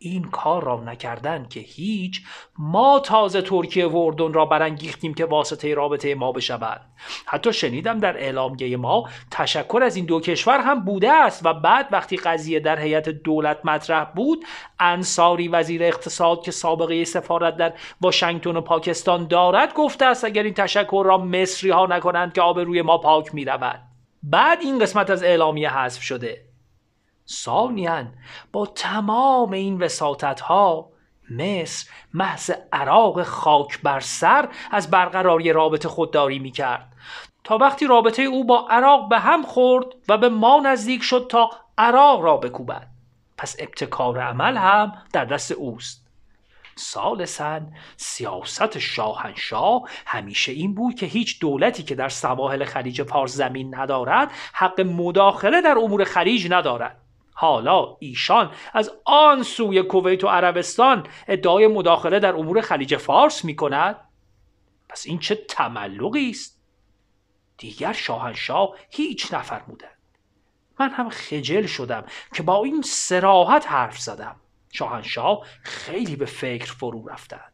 این 0.00 0.24
کار 0.24 0.64
را 0.64 0.80
نکردن 0.80 1.46
که 1.50 1.60
هیچ 1.60 2.22
ما 2.58 3.00
تازه 3.00 3.42
ترکیه 3.42 3.86
و 3.86 3.96
اردن 3.96 4.32
را 4.32 4.46
برانگیختیم 4.46 5.14
که 5.14 5.24
واسطه 5.24 5.74
رابطه 5.74 6.14
ما 6.14 6.32
بشود. 6.32 6.80
حتی 7.26 7.52
شنیدم 7.52 7.98
در 7.98 8.16
اعلامیه 8.16 8.76
ما 8.76 9.08
تشکر 9.30 9.80
از 9.82 9.96
این 9.96 10.04
دو 10.04 10.20
کشور 10.20 10.60
هم 10.60 10.84
بوده 10.84 11.12
است 11.12 11.46
و 11.46 11.54
بعد 11.54 11.88
وقتی 11.92 12.16
قضیه 12.16 12.60
در 12.60 12.78
هیئت 12.78 13.08
دولت 13.08 13.58
مطرح 13.64 14.04
بود 14.04 14.44
انصاری 14.80 15.48
وزیر 15.48 15.82
اقتصاد 15.82 16.42
که 16.42 16.50
سابقه 16.50 17.04
سفارت 17.04 17.56
در 17.56 17.72
واشنگتن 18.00 18.56
و 18.56 18.60
پاکستان 18.60 19.26
دارد 19.26 19.74
گفته 19.74 20.04
است 20.04 20.24
اگر 20.24 20.42
این 20.42 20.54
تشکر 20.54 21.02
را 21.06 21.18
مصری 21.18 21.70
ها 21.70 21.86
نکنند 21.86 22.32
که 22.32 22.42
روی 22.42 22.82
ما 22.82 22.98
پاک 22.98 23.34
می 23.34 23.44
رود 23.44 23.80
بعد 24.22 24.58
این 24.60 24.78
قسمت 24.78 25.10
از 25.10 25.22
اعلامیه 25.22 25.78
حذف 25.78 26.02
شده. 26.02 26.47
ثانیا 27.30 28.04
با 28.52 28.66
تمام 28.66 29.52
این 29.52 29.82
وساطت 29.82 30.40
ها 30.40 30.90
مصر 31.30 31.88
محض 32.14 32.50
عراق 32.72 33.22
خاک 33.22 33.82
بر 33.82 34.00
سر 34.00 34.48
از 34.70 34.90
برقراری 34.90 35.52
رابطه 35.52 35.88
خودداری 35.88 36.38
می 36.38 36.50
کرد 36.50 36.92
تا 37.44 37.58
وقتی 37.58 37.86
رابطه 37.86 38.22
او 38.22 38.44
با 38.44 38.68
عراق 38.70 39.08
به 39.08 39.18
هم 39.18 39.42
خورد 39.42 39.86
و 40.08 40.18
به 40.18 40.28
ما 40.28 40.60
نزدیک 40.64 41.02
شد 41.02 41.26
تا 41.30 41.50
عراق 41.78 42.20
را 42.20 42.36
بکوبد. 42.36 42.88
پس 43.38 43.56
ابتکار 43.58 44.20
عمل 44.20 44.56
هم 44.56 44.92
در 45.12 45.24
دست 45.24 45.52
اوست. 45.52 46.08
سالسا 46.76 47.60
سیاست 47.96 48.78
شاهنشاه 48.78 49.82
همیشه 50.06 50.52
این 50.52 50.74
بود 50.74 50.94
که 50.94 51.06
هیچ 51.06 51.40
دولتی 51.40 51.82
که 51.82 51.94
در 51.94 52.08
سواحل 52.08 52.64
خلیج 52.64 53.02
فارس 53.02 53.32
زمین 53.32 53.74
ندارد 53.74 54.30
حق 54.52 54.80
مداخله 54.80 55.60
در 55.60 55.78
امور 55.78 56.04
خلیج 56.04 56.46
ندارد. 56.50 57.07
حالا 57.40 57.96
ایشان 57.98 58.50
از 58.74 58.90
آن 59.04 59.42
سوی 59.42 59.82
کویت 59.82 60.24
و 60.24 60.28
عربستان 60.28 61.06
ادعای 61.28 61.66
مداخله 61.66 62.18
در 62.18 62.36
امور 62.36 62.60
خلیج 62.60 62.96
فارس 62.96 63.44
می 63.44 63.56
کند 63.56 63.96
پس 64.88 65.06
این 65.06 65.18
چه 65.18 65.34
تملقی 65.34 66.30
است؟ 66.30 66.60
دیگر 67.58 67.92
شاهنشاه 67.92 68.76
هیچ 68.90 69.34
نفرمودند. 69.34 69.98
من 70.80 70.90
هم 70.90 71.10
خجل 71.10 71.66
شدم 71.66 72.04
که 72.34 72.42
با 72.42 72.64
این 72.64 72.82
سراحت 72.82 73.66
حرف 73.66 73.98
زدم. 73.98 74.36
شاهنشاه 74.72 75.46
خیلی 75.62 76.16
به 76.16 76.26
فکر 76.26 76.72
فرو 76.72 77.08
رفتند. 77.08 77.52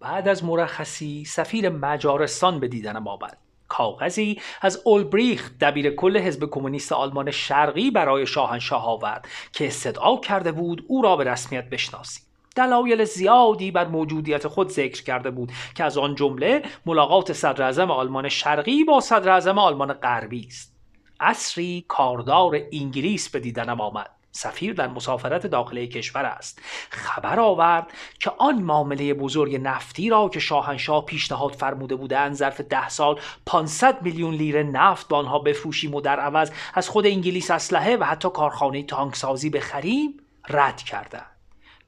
بعد 0.00 0.28
از 0.28 0.44
مرخصی 0.44 1.24
سفیر 1.24 1.68
مجارستان 1.68 2.60
به 2.60 2.68
دیدنم 2.68 3.08
آمد. 3.08 3.38
کاغذی 3.72 4.40
از 4.60 4.82
اولبریخت 4.84 5.58
دبیر 5.60 5.90
کل 5.90 6.18
حزب 6.18 6.50
کمونیست 6.50 6.92
آلمان 6.92 7.30
شرقی 7.30 7.90
برای 7.90 8.26
شاهنشاه 8.26 8.86
آورد 8.86 9.28
که 9.52 9.66
استدعا 9.66 10.16
کرده 10.16 10.52
بود 10.52 10.84
او 10.88 11.02
را 11.02 11.16
به 11.16 11.24
رسمیت 11.24 11.70
بشناسیم. 11.70 12.24
دلایل 12.56 13.04
زیادی 13.04 13.70
بر 13.70 13.86
موجودیت 13.88 14.48
خود 14.48 14.68
ذکر 14.68 15.02
کرده 15.02 15.30
بود 15.30 15.52
که 15.74 15.84
از 15.84 15.98
آن 15.98 16.14
جمله 16.14 16.62
ملاقات 16.86 17.32
صدر 17.32 17.82
آلمان 17.82 18.28
شرقی 18.28 18.84
با 18.84 19.00
صدر 19.00 19.50
آلمان 19.50 19.92
غربی 19.92 20.46
است. 20.46 20.74
اصری 21.20 21.84
کاردار 21.88 22.60
انگلیس 22.72 23.28
به 23.28 23.40
دیدنم 23.40 23.80
آمد. 23.80 24.10
سفیر 24.32 24.72
در 24.74 24.88
مسافرت 24.88 25.46
داخلی 25.46 25.88
کشور 25.88 26.24
است. 26.24 26.58
خبر 26.90 27.40
آورد 27.40 27.92
که 28.20 28.32
آن 28.38 28.62
معامله 28.62 29.14
بزرگ 29.14 29.56
نفتی 29.62 30.10
را 30.10 30.28
که 30.28 30.40
شاهنشاه 30.40 31.04
پیشنهاد 31.04 31.52
فرموده 31.52 31.96
بودند 31.96 32.34
ظرف 32.34 32.60
ده 32.60 32.88
سال 32.88 33.20
500 33.46 34.02
میلیون 34.02 34.34
لیر 34.34 34.62
نفت 34.62 35.08
با 35.08 35.18
آنها 35.18 35.38
بفروشیم 35.38 35.94
و 35.94 36.00
در 36.00 36.20
عوض 36.20 36.50
از 36.74 36.88
خود 36.88 37.06
انگلیس 37.06 37.50
اسلحه 37.50 37.96
و 37.96 38.04
حتی 38.04 38.28
کارخانه 38.30 38.82
تانکسازی 38.82 39.50
بخریم 39.50 40.16
رد 40.48 40.76
کردند. 40.82 41.26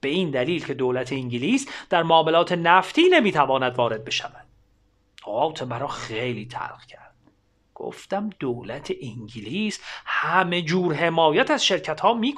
به 0.01 0.09
این 0.09 0.31
دلیل 0.31 0.65
که 0.65 0.75
دولت 0.75 1.13
انگلیس 1.13 1.69
در 1.91 2.03
معاملات 2.03 2.53
نفتی 2.53 3.09
نمی‌تواند 3.09 3.75
وارد 3.75 4.05
بشود. 4.05 4.47
نقاط 5.23 5.63
مرا 5.63 5.89
خیلی 5.89 6.47
تلخ 6.47 6.87
کرد. 6.87 7.04
گفتم 7.75 8.31
دولت 8.41 8.93
انگلیس 9.03 9.81
همه 10.07 10.63
جور 10.63 10.95
حمایت 10.95 11.51
از 11.51 11.67
شرکت 11.67 12.01
ها 12.01 12.15
می 12.15 12.35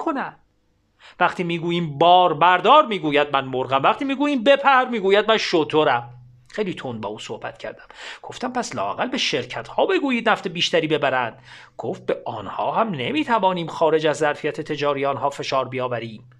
وقتی 1.20 1.44
می‌گوییم 1.44 1.98
بار 1.98 2.34
بردار 2.34 2.86
می‌گوید 2.86 3.32
من 3.32 3.44
مرغم. 3.44 3.82
وقتی 3.82 4.04
می‌گوییم 4.04 4.44
بپر 4.44 4.84
می‌گوید 4.84 5.28
من 5.28 5.36
شطورم 5.38 6.10
خیلی 6.48 6.74
تون 6.74 7.00
با 7.00 7.08
او 7.08 7.18
صحبت 7.18 7.58
کردم. 7.58 7.84
گفتم 8.22 8.52
پس 8.52 8.74
لاقل 8.74 9.08
به 9.08 9.18
شرکت 9.18 9.68
ها 9.68 9.86
بگویید 9.86 10.28
نفت 10.28 10.48
بیشتری 10.48 10.86
ببرند. 10.86 11.42
گفت 11.76 12.06
به 12.06 12.22
آنها 12.26 12.72
هم 12.72 12.88
نمی‌توانیم 12.90 13.66
خارج 13.66 14.06
از 14.06 14.16
ظرفیت 14.16 14.60
تجاری 14.60 15.06
آنها 15.06 15.30
فشار 15.30 15.68
بیاوریم. 15.68 16.30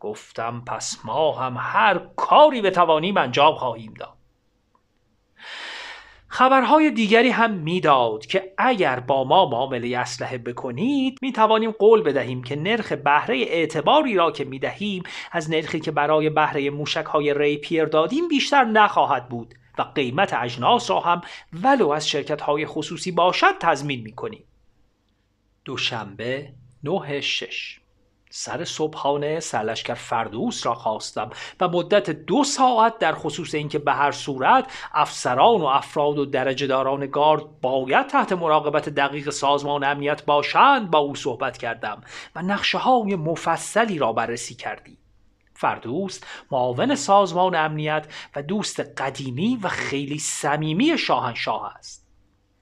گفتم 0.00 0.62
پس 0.66 0.98
ما 1.04 1.32
هم 1.32 1.56
هر 1.58 2.00
کاری 2.16 2.62
بتوانیم 2.62 3.16
انجام 3.16 3.54
خواهیم 3.54 3.94
داد. 3.94 4.17
خبرهای 6.28 6.90
دیگری 6.90 7.30
هم 7.30 7.50
می‌داد 7.54 8.26
که 8.26 8.52
اگر 8.58 9.00
با 9.00 9.24
ما 9.24 9.48
معامله 9.48 9.98
اسلحه 9.98 10.38
بکنید 10.38 11.18
می 11.22 11.32
توانیم 11.32 11.70
قول 11.70 12.02
بدهیم 12.02 12.42
که 12.42 12.56
نرخ 12.56 12.92
بهره 12.92 13.36
اعتباری 13.36 14.14
را 14.14 14.30
که 14.30 14.44
می 14.44 14.58
دهیم 14.58 15.02
از 15.32 15.50
نرخی 15.50 15.80
که 15.80 15.90
برای 15.90 16.30
بهره 16.30 16.70
موشک 16.70 17.04
های 17.04 17.34
ریپیر 17.34 17.84
دادیم 17.84 18.28
بیشتر 18.28 18.64
نخواهد 18.64 19.28
بود 19.28 19.54
و 19.78 19.82
قیمت 19.82 20.34
اجناس 20.34 20.90
را 20.90 21.00
هم 21.00 21.20
ولو 21.62 21.88
از 21.88 22.08
شرکت 22.08 22.40
های 22.40 22.66
خصوصی 22.66 23.12
باشد 23.12 23.58
تضمین 23.60 24.00
می 24.00 24.12
کنیم. 24.12 24.44
دوشنبه 25.64 26.52
نه 26.84 27.20
شش 27.20 27.80
سر 28.30 28.64
صبحانه 28.64 29.40
سرلشکر 29.40 29.94
فردوس 29.94 30.66
را 30.66 30.74
خواستم 30.74 31.30
و 31.60 31.68
مدت 31.68 32.10
دو 32.10 32.44
ساعت 32.44 32.98
در 32.98 33.14
خصوص 33.14 33.54
اینکه 33.54 33.78
به 33.78 33.92
هر 33.92 34.12
صورت 34.12 34.72
افسران 34.94 35.60
و 35.60 35.64
افراد 35.64 36.18
و 36.18 36.24
درجه 36.24 36.66
داران 36.66 37.06
گارد 37.06 37.60
باید 37.60 38.06
تحت 38.06 38.32
مراقبت 38.32 38.88
دقیق 38.88 39.30
سازمان 39.30 39.84
امنیت 39.84 40.24
باشند 40.24 40.90
با 40.90 40.98
او 40.98 41.14
صحبت 41.14 41.58
کردم 41.58 42.00
و 42.34 42.42
نقشه 42.42 42.78
های 42.78 43.16
مفصلی 43.16 43.98
را 43.98 44.12
بررسی 44.12 44.54
کردیم 44.54 44.98
فردوس 45.58 46.20
معاون 46.50 46.94
سازمان 46.94 47.54
امنیت 47.54 48.06
و 48.36 48.42
دوست 48.42 48.80
قدیمی 48.80 49.58
و 49.62 49.68
خیلی 49.68 50.18
صمیمی 50.18 50.98
شاهنشاه 50.98 51.74
است. 51.76 52.08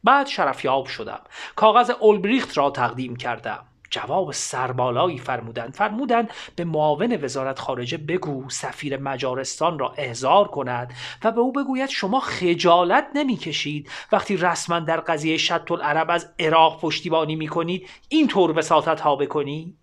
بعد 0.04 0.26
شرفیاب 0.26 0.86
شدم. 0.86 1.20
کاغذ 1.56 1.90
اولبریخت 1.90 2.58
را 2.58 2.70
تقدیم 2.70 3.16
کردم. 3.16 3.66
جواب 3.90 4.32
سربالایی 4.32 5.18
فرمودند. 5.18 5.74
فرمودند 5.74 6.30
به 6.56 6.64
معاون 6.64 7.18
وزارت 7.24 7.58
خارجه 7.58 7.96
بگو 7.96 8.50
سفیر 8.50 8.96
مجارستان 8.96 9.78
را 9.78 9.94
احضار 9.96 10.48
کند 10.48 10.94
و 11.24 11.32
به 11.32 11.40
او 11.40 11.52
بگوید 11.52 11.88
شما 11.88 12.20
خجالت 12.20 13.06
نمی‌کشید. 13.14 13.90
وقتی 14.12 14.36
رسما 14.36 14.80
در 14.80 15.00
قضیه 15.00 15.36
شط 15.36 15.70
العرب 15.70 16.10
از 16.10 16.28
عراق 16.38 16.80
پشتیبانی 16.80 17.36
می‌کنید 17.36 17.88
اینطور 18.08 18.58
وساطت 18.58 19.00
ها 19.00 19.16
بکنید؟ 19.16 19.76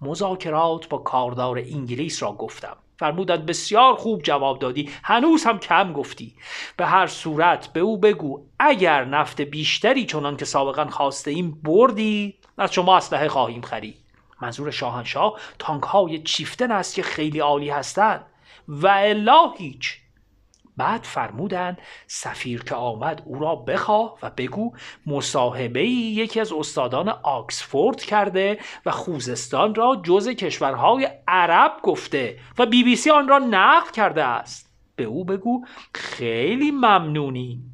مذاکرات 0.00 0.88
با 0.88 0.98
کاردار 0.98 1.58
انگلیس 1.58 2.22
را 2.22 2.32
گفتم. 2.32 2.76
فرمودند 2.96 3.46
بسیار 3.46 3.94
خوب 3.94 4.22
جواب 4.22 4.58
دادی 4.58 4.90
هنوز 5.02 5.44
هم 5.44 5.58
کم 5.58 5.92
گفتی. 5.92 6.34
به 6.76 6.86
هر 6.86 7.06
صورت 7.06 7.66
به 7.72 7.80
او 7.80 7.98
بگو 7.98 8.46
اگر 8.58 9.04
نفت 9.04 9.40
بیشتری 9.40 10.06
چنان 10.06 10.36
که 10.36 10.44
سابقا 10.44 10.84
خواسته 10.84 11.30
ایم 11.30 11.60
بردی 11.62 12.34
از 12.58 12.72
شما 12.72 12.96
اسلحه 12.96 13.28
خواهیم 13.28 13.62
خرید. 13.62 13.96
منظور 14.40 14.70
شاهنشاه 14.70 15.40
تانک 15.58 15.82
های 15.82 16.22
چیفتن 16.22 16.72
است 16.72 16.94
که 16.94 17.02
خیلی 17.02 17.38
عالی 17.38 17.70
هستند. 17.70 18.26
و 18.68 18.86
الا 18.86 19.52
هیچ. 19.58 20.03
بعد 20.76 21.02
فرمودند 21.02 21.78
سفیر 22.06 22.62
که 22.62 22.74
آمد 22.74 23.22
او 23.24 23.38
را 23.38 23.56
بخواه 23.56 24.18
و 24.22 24.30
بگو 24.30 24.72
مصاحبه 25.06 25.86
یکی 25.88 26.40
از 26.40 26.52
استادان 26.52 27.08
آکسفورد 27.08 28.02
کرده 28.02 28.58
و 28.86 28.90
خوزستان 28.90 29.74
را 29.74 30.02
جز 30.04 30.28
کشورهای 30.28 31.08
عرب 31.28 31.72
گفته 31.82 32.38
و 32.58 32.66
بی 32.66 32.84
بی 32.84 32.96
سی 32.96 33.10
آن 33.10 33.28
را 33.28 33.38
نقل 33.38 33.90
کرده 33.90 34.24
است. 34.24 34.70
به 34.96 35.04
او 35.04 35.24
بگو 35.24 35.64
خیلی 35.94 36.70
ممنونی 36.70 37.73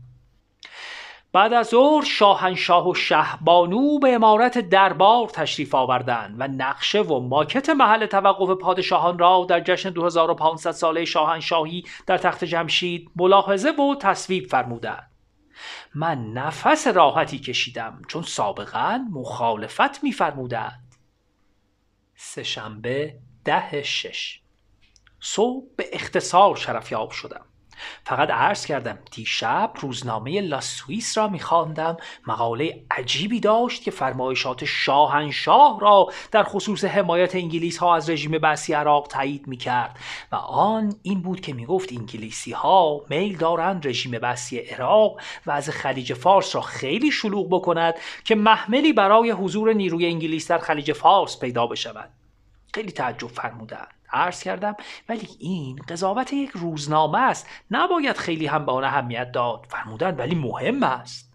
بعد 1.33 1.53
از 1.53 1.69
ظهر 1.69 2.05
شاهنشاه 2.05 2.89
و 2.89 2.95
شهبانو 2.95 3.99
به 3.99 4.15
امارت 4.15 4.59
دربار 4.59 5.29
تشریف 5.29 5.75
آوردند 5.75 6.37
و 6.39 6.49
نقشه 6.49 7.01
و 7.01 7.21
ماکت 7.21 7.69
محل 7.69 8.07
توقف 8.07 8.59
پادشاهان 8.59 9.19
را 9.19 9.47
در 9.49 9.61
جشن 9.61 9.91
2500 9.91 10.71
ساله 10.71 11.05
شاهنشاهی 11.05 11.85
در 12.07 12.19
تخت 12.19 12.45
جمشید 12.45 13.11
ملاحظه 13.17 13.71
و 13.71 13.95
تصویب 13.95 14.47
فرمودند. 14.47 15.11
من 15.95 16.33
نفس 16.33 16.87
راحتی 16.87 17.39
کشیدم 17.39 18.03
چون 18.09 18.23
سابقا 18.23 19.07
مخالفت 19.11 20.05
میفرمودند. 20.05 20.95
سهشنبه 22.15 23.19
ده 23.45 23.83
شش. 23.83 24.41
صبح 25.21 25.65
به 25.77 25.85
اختصار 25.93 26.57
شرفیاب 26.57 27.11
شدم. 27.11 27.50
فقط 28.05 28.31
عرض 28.31 28.67
کردم 28.67 28.99
دیشب 29.11 29.71
روزنامه 29.81 30.41
لاسوئیس 30.41 31.19
را 31.19 31.29
میخواندم. 31.29 31.97
مقاله 32.27 32.85
عجیبی 32.91 33.41
داشت 33.41 33.83
که 33.83 33.91
فرمایشات 33.91 34.65
شاهنشاه 34.65 35.81
را 35.81 36.09
در 36.31 36.43
خصوص 36.43 36.85
حمایت 36.85 37.35
انگلیس 37.35 37.79
ها 37.79 37.97
از 37.97 38.11
رژیم 38.11 38.31
بسی 38.31 38.73
عراق 38.73 39.07
تایید 39.07 39.47
می‌کرد. 39.47 39.99
و 40.33 40.37
آن 40.37 40.95
این 41.03 41.23
بود 41.23 41.41
که 41.41 41.53
می‌گفت 41.53 41.93
انگلیسی 41.93 42.53
ها 42.53 43.01
میل 43.11 43.37
دارند 43.37 43.87
رژیم 43.87 44.13
بسی 44.13 44.59
عراق 44.59 45.21
و 45.47 45.51
از 45.51 45.71
خلیج 45.71 46.15
فارس 46.15 46.55
را 46.55 46.61
خیلی 46.61 47.11
شلوغ 47.11 47.49
بکند 47.51 47.95
که 48.25 48.35
محملی 48.35 48.93
برای 48.93 49.31
حضور 49.31 49.73
نیروی 49.73 50.07
انگلیس 50.07 50.51
در 50.51 50.59
خلیج 50.59 50.93
فارس 50.93 51.39
پیدا 51.39 51.67
بشود. 51.67 52.11
خیلی 52.75 52.93
تعجب 52.93 53.29
فرمودند. 53.29 54.00
عرض 54.13 54.43
کردم 54.43 54.77
ولی 55.09 55.29
این 55.39 55.79
قضاوت 55.89 56.33
یک 56.33 56.51
روزنامه 56.51 57.19
است. 57.19 57.47
نباید 57.71 58.17
خیلی 58.17 58.47
هم 58.47 58.67
به 58.67 58.73
آن 58.73 58.85
اهمیت 58.85 59.33
داد. 59.33 59.67
فرمودند 59.69 60.19
ولی 60.19 60.35
مهم 60.35 60.83
است. 60.83 61.31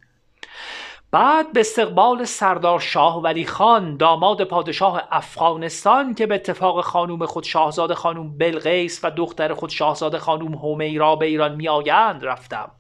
بعد 1.12 1.54
به 1.54 1.60
استقبال 1.60 2.26
سردار 2.26 2.80
شاه 2.80 3.22
ولی 3.22 3.46
خان 3.46 3.98
داماد 3.98 4.44
پادشاه 4.44 5.08
افغانستان 5.12 6.14
که 6.14 6.26
به 6.26 6.36
اتفاق 6.36 6.82
خانوم 6.82 7.26
خود 7.26 7.44
شاهزاده 7.44 7.96
خانوم 7.96 8.38
بلغیس 8.38 9.00
و 9.04 9.12
دختر 9.12 9.54
خود 9.54 9.70
شاهزاده 9.70 10.20
خانوم 10.20 10.54
همیرا 10.54 11.16
به 11.16 11.26
ایران 11.26 11.56
میآیند 11.56 12.26
رفتم. 12.26 12.72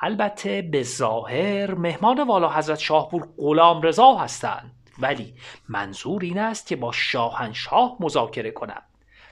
البته 0.00 0.62
به 0.62 0.82
ظاهر 0.82 1.74
مهمان 1.74 2.22
والا 2.22 2.52
حضرت 2.52 2.78
شاهپور 2.78 3.28
غلام 3.38 3.82
رضا 3.82 4.14
هستند. 4.14 4.72
ولی 4.98 5.34
منظور 5.68 6.22
این 6.22 6.38
است 6.38 6.66
که 6.66 6.76
با 6.76 6.92
شاهنشاه 6.92 7.96
مذاکره 8.00 8.50
کنم 8.50 8.82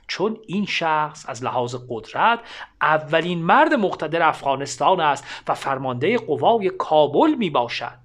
چون 0.07 0.37
این 0.47 0.67
شخص 0.67 1.25
از 1.29 1.45
لحاظ 1.45 1.77
قدرت 1.89 2.41
اولین 2.83 3.43
مرد 3.43 3.75
مقتدر 3.75 4.23
افغانستان 4.23 5.01
است 5.01 5.43
و 5.49 5.55
فرمانده 5.55 6.19
قوای 6.19 6.71
کابل 6.71 7.35
می 7.39 7.51
باشد 7.51 8.05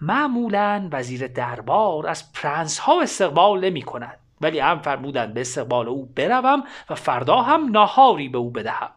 معمولا 0.00 0.88
وزیر 0.92 1.26
دربار 1.26 2.06
از 2.06 2.32
پرنس 2.32 2.78
ها 2.78 3.02
استقبال 3.02 3.64
نمی 3.64 3.82
کند 3.82 4.18
ولی 4.40 4.58
هم 4.58 4.78
فرمودند 4.78 5.34
به 5.34 5.40
استقبال 5.40 5.88
او 5.88 6.12
بروم 6.16 6.64
و 6.90 6.94
فردا 6.94 7.42
هم 7.42 7.70
ناهاری 7.70 8.28
به 8.28 8.38
او 8.38 8.50
بدهم. 8.50 8.90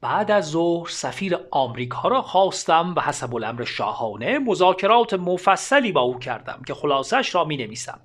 بعد 0.00 0.30
از 0.30 0.50
ظهر 0.50 0.88
سفیر 0.88 1.38
آمریکا 1.50 2.08
را 2.08 2.22
خواستم 2.22 2.94
و 2.96 3.00
حسب 3.00 3.34
الامر 3.34 3.64
شاهانه 3.64 4.38
مذاکرات 4.38 5.14
مفصلی 5.14 5.92
با 5.92 6.00
او 6.00 6.18
کردم 6.18 6.62
که 6.66 6.74
خلاصش 6.74 7.34
را 7.34 7.44
می 7.44 7.56
نویسم 7.56 8.00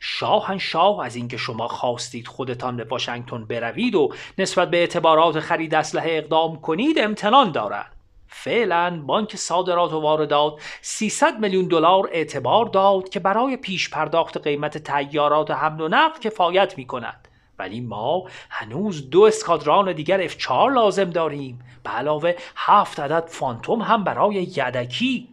شاهنشاه 0.00 1.04
از 1.04 1.16
اینکه 1.16 1.36
شما 1.36 1.68
خواستید 1.68 2.28
خودتان 2.28 2.76
به 2.76 2.84
واشنگتن 2.84 3.44
بروید 3.44 3.94
و 3.94 4.12
نسبت 4.38 4.70
به 4.70 4.76
اعتبارات 4.76 5.40
خرید 5.40 5.74
اسلحه 5.74 6.10
اقدام 6.10 6.60
کنید 6.60 6.98
امتنان 6.98 7.52
دارند 7.52 7.94
فعلا 8.28 9.02
بانک 9.06 9.36
صادرات 9.36 9.92
و 9.92 10.00
واردات 10.00 10.54
300 10.80 11.38
میلیون 11.38 11.68
دلار 11.68 12.08
اعتبار 12.12 12.66
داد 12.66 13.08
که 13.08 13.20
برای 13.20 13.56
پیش 13.56 13.90
پرداخت 13.90 14.36
قیمت 14.36 14.78
تیارات 14.78 15.50
حمل 15.50 15.80
و 15.80 15.88
نقل 15.88 16.20
کفایت 16.20 16.78
می 16.78 16.86
کند 16.86 17.28
ولی 17.58 17.80
ما 17.80 18.24
هنوز 18.50 19.10
دو 19.10 19.22
اسکادران 19.22 19.92
دیگر 19.92 20.28
F4 20.28 20.50
لازم 20.50 21.10
داریم. 21.10 21.64
به 21.82 21.90
علاوه 21.90 22.34
هفت 22.56 23.00
عدد 23.00 23.26
فانتوم 23.26 23.82
هم 23.82 24.04
برای 24.04 24.34
یدکی. 24.34 25.28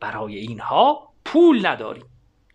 برای 0.00 0.36
اینها 0.36 1.08
پول 1.24 1.66
نداریم. 1.66 2.04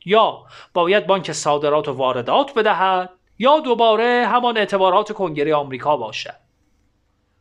یا 0.05 0.45
باید 0.73 1.07
بانک 1.07 1.31
صادرات 1.31 1.87
و 1.87 1.93
واردات 1.93 2.53
بدهد 2.53 3.09
یا 3.39 3.59
دوباره 3.59 4.27
همان 4.27 4.57
اعتبارات 4.57 5.11
کنگره 5.11 5.55
آمریکا 5.55 5.97
باشد. 5.97 6.35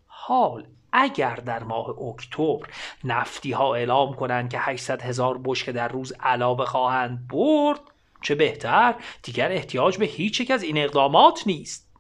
حال 0.07 0.67
اگر 0.93 1.35
در 1.35 1.63
ماه 1.63 1.89
اکتبر 2.03 2.67
نفتی 3.05 3.53
ها 3.53 3.75
اعلام 3.75 4.15
کنند 4.15 4.51
که 4.51 4.59
800 4.59 5.03
هزار 5.03 5.41
بشکه 5.45 5.73
در 5.73 5.89
روز 5.89 6.13
علاوه 6.21 6.65
خواهند 6.65 7.29
برد 7.29 7.81
چه 8.23 8.35
بهتر 8.35 8.95
دیگر 9.23 9.53
احتیاج 9.53 9.99
به 9.99 10.05
هیچ 10.05 10.41
یک 10.41 10.51
از 10.51 10.63
این 10.63 10.79
اقدامات 10.79 11.43
نیست. 11.47 11.91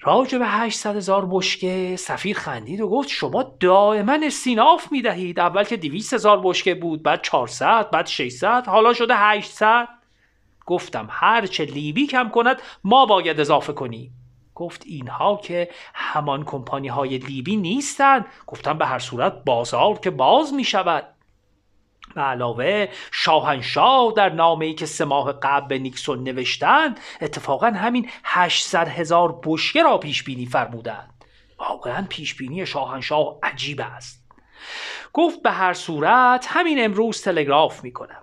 راجع 0.00 0.38
به 0.38 0.46
800 0.46 0.96
هزار 0.96 1.28
بشکه 1.30 1.96
سفیر 1.98 2.38
خندید 2.38 2.80
و 2.80 2.88
گفت 2.88 3.08
شما 3.08 3.42
دائما 3.60 4.18
می 4.90 5.02
دهید 5.02 5.40
اول 5.40 5.64
که 5.64 5.76
200 5.76 6.14
هزار 6.14 6.40
بشکه 6.44 6.74
بود 6.74 7.02
بعد 7.02 7.22
400 7.22 7.90
بعد 7.90 8.06
600 8.06 8.66
حالا 8.66 8.94
شده 8.94 9.14
800 9.16 9.88
گفتم 10.66 11.08
هرچه 11.10 11.64
لیبی 11.64 12.06
کم 12.06 12.28
کند 12.28 12.62
ما 12.84 13.06
باید 13.06 13.40
اضافه 13.40 13.72
کنیم. 13.72 14.12
گفت 14.54 14.82
اینها 14.86 15.40
که 15.44 15.68
همان 15.94 16.44
کمپانی 16.44 16.88
های 16.88 17.18
لیبی 17.18 17.56
نیستند. 17.56 18.26
گفتم 18.46 18.78
به 18.78 18.86
هر 18.86 18.98
صورت 18.98 19.44
بازار 19.44 19.98
که 19.98 20.10
باز 20.10 20.54
می 20.54 20.64
شود 20.64 21.15
به 22.16 22.22
علاوه 22.22 22.88
شاهنشاه 23.12 24.12
در 24.16 24.28
نامه 24.28 24.66
ای 24.66 24.74
که 24.74 24.86
سه 24.86 25.04
ماه 25.04 25.32
قبل 25.32 25.68
به 25.68 25.78
نیکسون 25.78 26.22
نوشتند 26.22 27.00
اتفاقا 27.20 27.66
همین 27.66 28.10
800 28.24 28.88
هزار 28.88 29.40
بشکه 29.44 29.82
را 29.82 29.98
پیش 29.98 30.22
بینی 30.22 30.46
فرمودند. 30.46 31.24
واقعا 31.58 32.06
پیش 32.08 32.34
بینی 32.34 32.66
شاهنشاه 32.66 33.38
عجیب 33.42 33.80
است. 33.80 34.26
گفت 35.12 35.42
به 35.42 35.50
هر 35.50 35.72
صورت 35.72 36.46
همین 36.48 36.84
امروز 36.84 37.22
تلگراف 37.22 37.84
می‌کنم. 37.84 38.22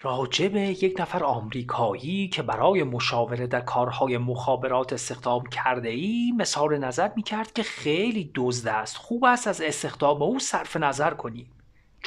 راجب 0.00 0.56
یک 0.56 1.00
نفر 1.00 1.24
آمریکایی 1.24 2.28
که 2.28 2.42
برای 2.42 2.82
مشاوره 2.82 3.46
در 3.46 3.60
کارهای 3.60 4.18
مخابرات 4.18 4.92
استخدام 4.92 5.46
کرده 5.46 5.88
ای 5.88 6.32
مثال 6.36 6.78
نظر 6.78 7.10
می 7.16 7.22
کرد 7.22 7.52
که 7.52 7.62
خیلی 7.62 8.30
دزد 8.34 8.68
است. 8.68 8.96
خوب 8.96 9.24
است 9.24 9.46
از 9.46 9.60
استخدام 9.60 10.22
او 10.22 10.38
صرف 10.38 10.76
نظر 10.76 11.10
کنیم. 11.10 11.57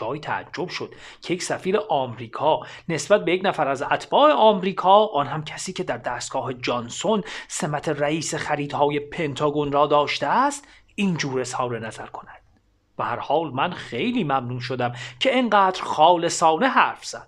جای 0.01 0.19
تعجب 0.19 0.69
شد 0.69 0.93
که 1.21 1.33
یک 1.33 1.43
سفیر 1.43 1.79
آمریکا 1.89 2.59
نسبت 2.89 3.25
به 3.25 3.33
یک 3.33 3.41
نفر 3.45 3.67
از 3.67 3.81
اتباع 3.81 4.31
آمریکا 4.31 5.05
آن 5.05 5.27
هم 5.27 5.43
کسی 5.43 5.73
که 5.73 5.83
در 5.83 5.97
دستگاه 5.97 6.53
جانسون 6.53 7.23
سمت 7.47 7.89
رئیس 7.89 8.35
خریدهای 8.35 8.99
پنتاگون 8.99 9.71
را 9.71 9.87
داشته 9.87 10.27
است 10.27 10.67
اینجور 10.95 11.41
اظهار 11.41 11.79
نظر 11.79 12.05
کند. 12.05 12.41
و 12.97 13.03
هر 13.03 13.19
حال 13.19 13.51
من 13.51 13.71
خیلی 13.71 14.23
ممنون 14.23 14.59
شدم 14.59 14.93
که 15.19 15.35
اینقدر 15.35 15.83
خالصانه 15.83 16.67
حرف 16.67 17.05
زد. 17.05 17.27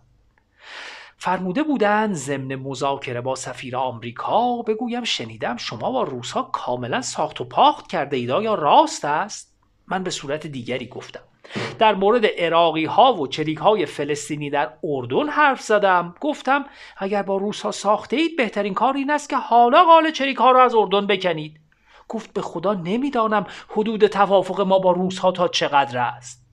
فرموده 1.18 1.64
بودند 1.64 2.14
ضمن 2.14 2.56
مذاکره 2.56 3.22
با 3.22 3.36
سفیر 3.36 3.78
آمریکا 3.78 4.62
بگویم 4.62 5.04
شنیدم 5.04 5.58
شما 5.58 5.92
با 5.92 6.04
روسها 6.04 6.44
کاملا 6.44 7.02
ساخت 7.02 7.42
و 7.42 7.46
پاخت 7.46 7.88
کرده 7.88 8.18
اید 8.18 8.30
یا 8.30 8.54
راست 8.54 9.06
است؟ 9.06 9.56
من 9.88 10.04
به 10.04 10.10
صورت 10.10 10.48
دیگری 10.48 10.88
گفتم. 10.88 11.33
در 11.80 11.96
مورد 11.96 12.26
عراقی 12.26 12.86
ها 12.86 13.14
و 13.14 13.28
چریک 13.28 13.58
های 13.58 13.86
فلسطینی 13.86 14.50
در 14.50 14.74
اردن 14.84 15.30
حرف 15.30 15.62
زدم. 15.62 16.16
گفتم 16.22 16.66
اگر 16.98 17.24
با 17.24 17.38
روس 17.38 17.62
ها 17.62 17.72
ساخته 17.72 18.16
اید 18.16 18.38
بهترین 18.38 18.74
کار 18.74 18.98
این 18.98 19.12
است 19.12 19.30
که 19.30 19.38
حالا 19.38 19.84
قال 19.84 20.12
چریک 20.12 20.38
ها 20.38 20.52
را 20.52 20.64
از 20.64 20.76
اردن 20.76 21.08
بکنید. 21.08 21.60
گفت 22.08 22.34
به 22.34 22.42
خدا 22.42 22.74
نمی‌دانم 22.74 23.46
حدود 23.70 24.08
توافق 24.08 24.62
ما 24.62 24.80
با 24.80 24.92
روس 24.92 25.20
ها 25.20 25.32
تا 25.32 25.48
چقدر 25.48 25.98
است. 25.98 26.46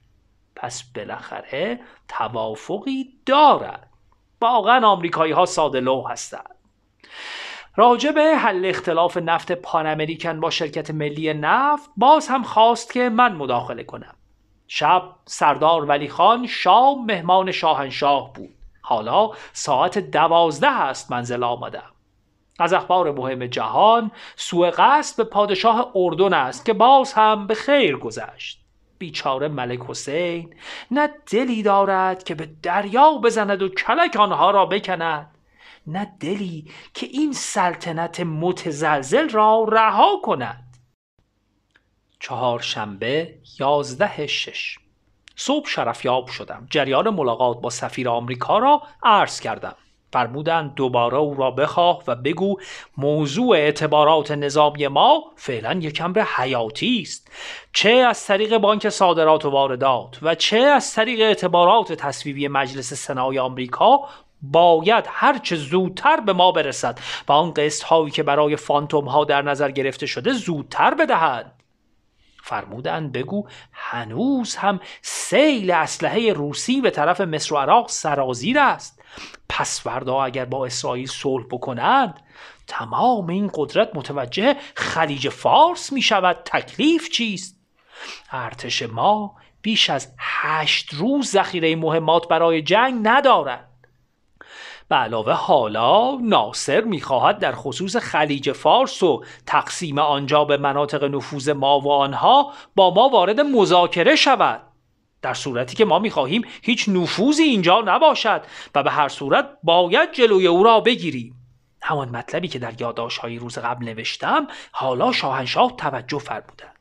پس 0.57 0.83
بالاخره 0.83 1.81
توافقی 2.09 3.09
دارد. 3.27 3.87
واقعا 4.43 4.87
آمریکایی 4.87 5.33
ها 5.33 5.47
ساده 5.47 5.81
لو 5.81 6.09
هستند. 6.09 6.55
راجع 7.77 8.11
به 8.11 8.37
حل 8.37 8.67
اختلاف 8.67 9.17
نفت 9.17 9.53
پان 9.53 9.87
امریکن 9.87 10.41
با 10.41 10.51
شرکت 10.51 10.91
ملی 10.91 11.35
نفت 11.35 11.91
باز 11.97 12.29
هم 12.29 12.43
خواست 12.43 12.93
که 12.93 13.09
من 13.09 13.33
مداخله 13.33 13.85
کنم. 13.85 14.15
شب 14.73 15.03
سردار 15.25 15.85
ولی 15.85 16.09
خان 16.09 16.47
شام 16.47 17.05
مهمان 17.05 17.53
شاهنشاه 17.53 18.33
بود. 18.33 18.55
حالا 18.83 19.31
ساعت 19.53 19.99
دوازده 19.99 20.69
است 20.69 21.13
منزل 21.13 21.43
آمدم 21.43 21.91
از 22.59 22.73
اخبار 22.73 23.13
مهم 23.13 23.47
جهان 23.47 24.11
سوء 24.37 24.71
قصد 24.71 25.17
به 25.17 25.25
پادشاه 25.25 25.93
اردن 25.95 26.35
است 26.35 26.65
که 26.65 26.73
باز 26.73 27.13
هم 27.13 27.47
به 27.47 27.55
خیر 27.55 27.97
گذشت. 27.97 28.61
بیچاره 28.99 29.49
ملک 29.49 29.81
حسین 29.89 30.55
نه 30.91 31.11
دلی 31.33 31.63
دارد 31.63 32.23
که 32.23 32.35
به 32.35 32.49
دریا 32.63 33.13
بزند 33.13 33.63
و 33.63 33.69
کلک 33.69 34.17
آنها 34.17 34.51
را 34.51 34.67
بکند. 34.67 35.31
نه 35.87 36.13
دلی 36.21 36.71
که 36.95 37.07
این 37.07 37.33
سلطنت 37.33 38.21
متزلزل 38.21 39.29
را 39.29 39.65
رها 39.69 40.21
کند. 40.23 40.70
چهارشنبه 42.21 43.35
یازده 43.59 44.27
شش. 44.27 44.79
صبح 45.37 45.69
شرفیاب 45.69 46.29
شدم. 46.29 46.67
جریان 46.71 47.11
ملاقات 47.11 47.61
با 47.61 47.71
سفیر 47.71 48.09
آمریکا 48.09 48.59
را 48.59 48.83
عرض 49.03 49.41
کردم. 49.41 49.75
فرمودند 50.13 50.75
دوباره 50.75 51.17
او 51.17 51.35
را 51.35 51.51
بخواه 51.51 52.03
و 52.07 52.17
بگو 52.17 52.57
موضوع 52.97 53.57
اعتبارات 53.57 54.31
نظامی 54.31 54.89
ما 54.89 55.25
فعلا 55.37 55.73
یک 55.73 56.01
امر 56.01 56.25
حیاتی 56.37 57.01
است. 57.03 57.31
چه 57.73 57.91
از 57.91 58.27
طریق 58.27 58.59
بانک 58.59 58.89
صادرات 58.89 59.45
و 59.45 59.51
واردات 59.51 60.19
و 60.23 60.35
چه 60.35 60.59
از 60.59 60.95
طریق 60.95 61.21
اعتبارات 61.21 61.93
تصویبی 61.93 62.49
مجلس 62.49 62.95
سنای 62.95 63.39
آمریکا 63.39 64.01
باید 64.43 65.05
هرچه 65.09 65.57
زودتر 65.57 66.21
به 66.21 66.33
ما 66.33 66.53
برسد 66.53 66.99
و 67.29 67.33
آن 67.33 67.55
قسط 67.55 67.83
هایی 67.83 68.11
که 68.11 68.23
برای 68.23 68.57
فانتوم 68.57 69.05
ها 69.05 69.25
در 69.25 69.43
نظر 69.43 69.71
گرفته 69.71 70.07
شده 70.07 70.33
زودتر 70.33 70.95
بدهند 70.95 71.60
فرمودند 72.43 73.13
بگو 73.13 73.47
هنوز 73.73 74.57
هم 74.57 74.81
سیل 75.03 75.71
اسلحه 75.71 76.33
روسی 76.33 76.81
به 76.81 76.91
طرف 76.91 77.21
مصر 77.21 77.55
و 77.55 77.59
عراق 77.59 77.89
سرازیر 77.89 78.59
است. 78.59 79.03
پس 79.49 79.81
فردا 79.81 80.25
اگر 80.25 80.45
با 80.45 80.67
اسرائیل 80.67 81.07
صلح 81.07 81.45
بکنند 81.51 82.21
تمام 82.67 83.27
این 83.27 83.51
قدرت 83.55 83.91
متوجه 83.95 84.57
خلیج 84.75 85.29
فارس 85.29 85.93
می 85.93 86.03
شود 86.03 86.37
تکلیف 86.45 87.09
چیست؟ 87.11 87.57
ارتش 88.33 88.83
ما 88.83 89.37
بیش 89.63 89.91
از 89.91 90.15
هشت 90.19 90.95
روز 90.95 91.31
ذخیره 91.31 91.77
مهمات 91.77 92.29
برای 92.29 92.63
جنگ 92.63 93.01
ندارد. 93.03 93.70
به 94.91 94.97
علاوه 94.97 95.33
حالا 95.33 96.19
ناصر 96.23 96.81
می‌خواهد 96.81 97.39
در 97.39 97.53
خصوص 97.53 97.97
خلیج 97.97 98.53
فارس 98.53 99.03
و 99.03 99.25
تقسیم 99.47 99.99
آنجا 99.99 100.45
به 100.45 100.57
مناطق 100.57 101.05
نفوذ 101.05 101.49
ما 101.49 101.81
و 101.81 101.93
آنها 101.93 102.53
با 102.77 102.95
ما 102.95 103.09
وارد 103.09 103.41
مذاکره 103.41 104.17
شود. 104.17 104.63
در 105.23 105.35
صورتی 105.35 105.77
که 105.77 105.85
ما 105.85 105.99
می‌خواهیم 105.99 106.43
هیچ 106.63 106.89
نفوذی 106.89 107.43
اینجا 107.43 107.81
نباشد 107.87 108.43
و 108.75 108.83
به 108.83 108.91
هر 108.91 109.09
صورت 109.09 109.49
باید 109.63 110.13
جلوی 110.13 110.47
او 110.47 110.63
را 110.63 110.81
بگیریم. 110.81 111.35
همان 111.83 112.09
مطلبی 112.09 112.49
که 112.49 112.59
در 112.59 112.75
های 113.23 113.39
روز 113.39 113.59
قبل 113.59 113.85
نوشتم 113.85 114.47
حالا 114.73 115.13
شاهنشاه 115.13 115.77
توجه 115.77 116.19
فرمودند. 116.19 116.80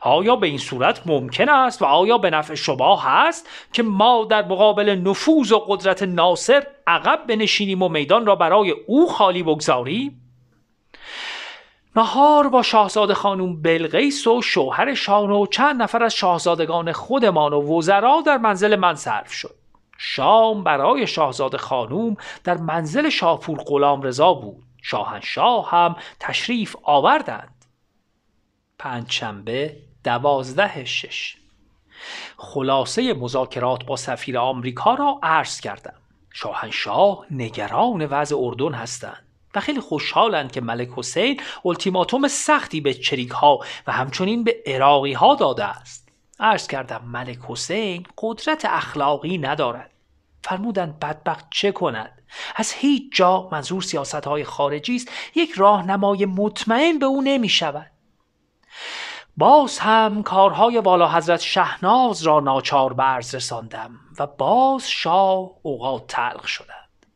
آیا 0.00 0.36
به 0.36 0.46
این 0.46 0.58
صورت 0.58 1.02
ممکن 1.06 1.48
است 1.48 1.82
و 1.82 1.84
آیا 1.84 2.18
به 2.18 2.30
نفع 2.30 2.54
شما 2.54 2.96
هست 2.96 3.48
که 3.72 3.82
ما 3.82 4.26
در 4.30 4.44
مقابل 4.44 4.88
نفوذ 5.04 5.52
و 5.52 5.58
قدرت 5.58 6.02
ناصر 6.02 6.66
عقب 6.86 7.26
بنشینیم 7.26 7.82
و 7.82 7.88
میدان 7.88 8.26
را 8.26 8.36
برای 8.36 8.70
او 8.86 9.08
خالی 9.08 9.42
بگذاریم؟ 9.42 10.20
نهار 11.96 12.48
با 12.48 12.62
شاهزاده 12.62 13.14
خانم 13.14 13.62
بلغیس 13.62 14.26
و 14.26 14.42
شوهرشان 14.42 15.30
و 15.30 15.46
چند 15.46 15.82
نفر 15.82 16.02
از 16.02 16.14
شاهزادگان 16.14 16.92
خودمان 16.92 17.52
و 17.52 17.78
وزرا 17.78 18.22
در 18.26 18.38
منزل 18.38 18.76
من 18.76 18.94
صرف 18.94 19.32
شد. 19.32 19.54
شام 19.98 20.64
برای 20.64 21.06
شاهزاده 21.06 21.58
خانوم 21.58 22.16
در 22.44 22.56
منزل 22.56 23.08
شاپور 23.08 23.58
غلام 23.66 24.02
رضا 24.02 24.34
بود. 24.34 24.62
شاهنشاه 24.82 25.70
هم 25.70 25.96
تشریف 26.20 26.76
آوردند. 26.82 27.59
پنجشنبه 28.80 29.76
دوازده 30.04 30.84
شش. 30.84 31.36
خلاصه 32.36 33.14
مذاکرات 33.14 33.84
با 33.84 33.96
سفیر 33.96 34.38
آمریکا 34.38 34.94
را 34.94 35.20
عرض 35.22 35.60
کردم. 35.60 35.94
شاهنشاه 36.32 37.26
نگران 37.30 38.06
وضع 38.06 38.36
اردن 38.38 38.72
هستند 38.72 39.26
و 39.54 39.60
خیلی 39.60 39.80
خوشحالند 39.80 40.52
که 40.52 40.60
ملک 40.60 40.88
حسین 40.96 41.40
التیماتوم 41.64 42.28
سختی 42.28 42.80
به 42.80 42.94
چریک 42.94 43.30
ها 43.30 43.58
و 43.86 43.92
همچنین 43.92 44.44
به 44.44 44.56
عراقی 44.66 45.12
ها 45.12 45.34
داده 45.34 45.64
است. 45.64 46.08
عرض 46.40 46.66
کردم 46.66 47.02
ملک 47.04 47.38
حسین 47.48 48.06
قدرت 48.18 48.64
اخلاقی 48.64 49.38
ندارد. 49.38 49.90
فرمودند 50.44 50.98
بدبخت 50.98 51.44
چه 51.50 51.72
کند؟ 51.72 52.22
از 52.56 52.72
هیچ 52.72 53.02
جا 53.14 53.48
منظور 53.52 53.82
سیاست 53.82 54.26
های 54.26 54.44
خارجی 54.44 54.96
است. 54.96 55.08
یک 55.34 55.50
راهنمای 55.56 56.26
مطمئن 56.26 56.98
به 56.98 57.06
او 57.06 57.22
نمی 57.22 57.48
شود 57.48 57.90
باز 59.36 59.78
هم 59.78 60.22
کارهای 60.22 60.78
والا 60.78 61.08
حضرت 61.08 61.40
شهناز 61.40 62.22
را 62.22 62.40
ناچار 62.40 62.92
برز 62.92 63.34
رساندم 63.34 63.90
و 64.18 64.26
باز 64.26 64.90
شاه 64.90 65.50
اوقات 65.62 66.06
تلخ 66.06 66.46
شدند. 66.46 67.06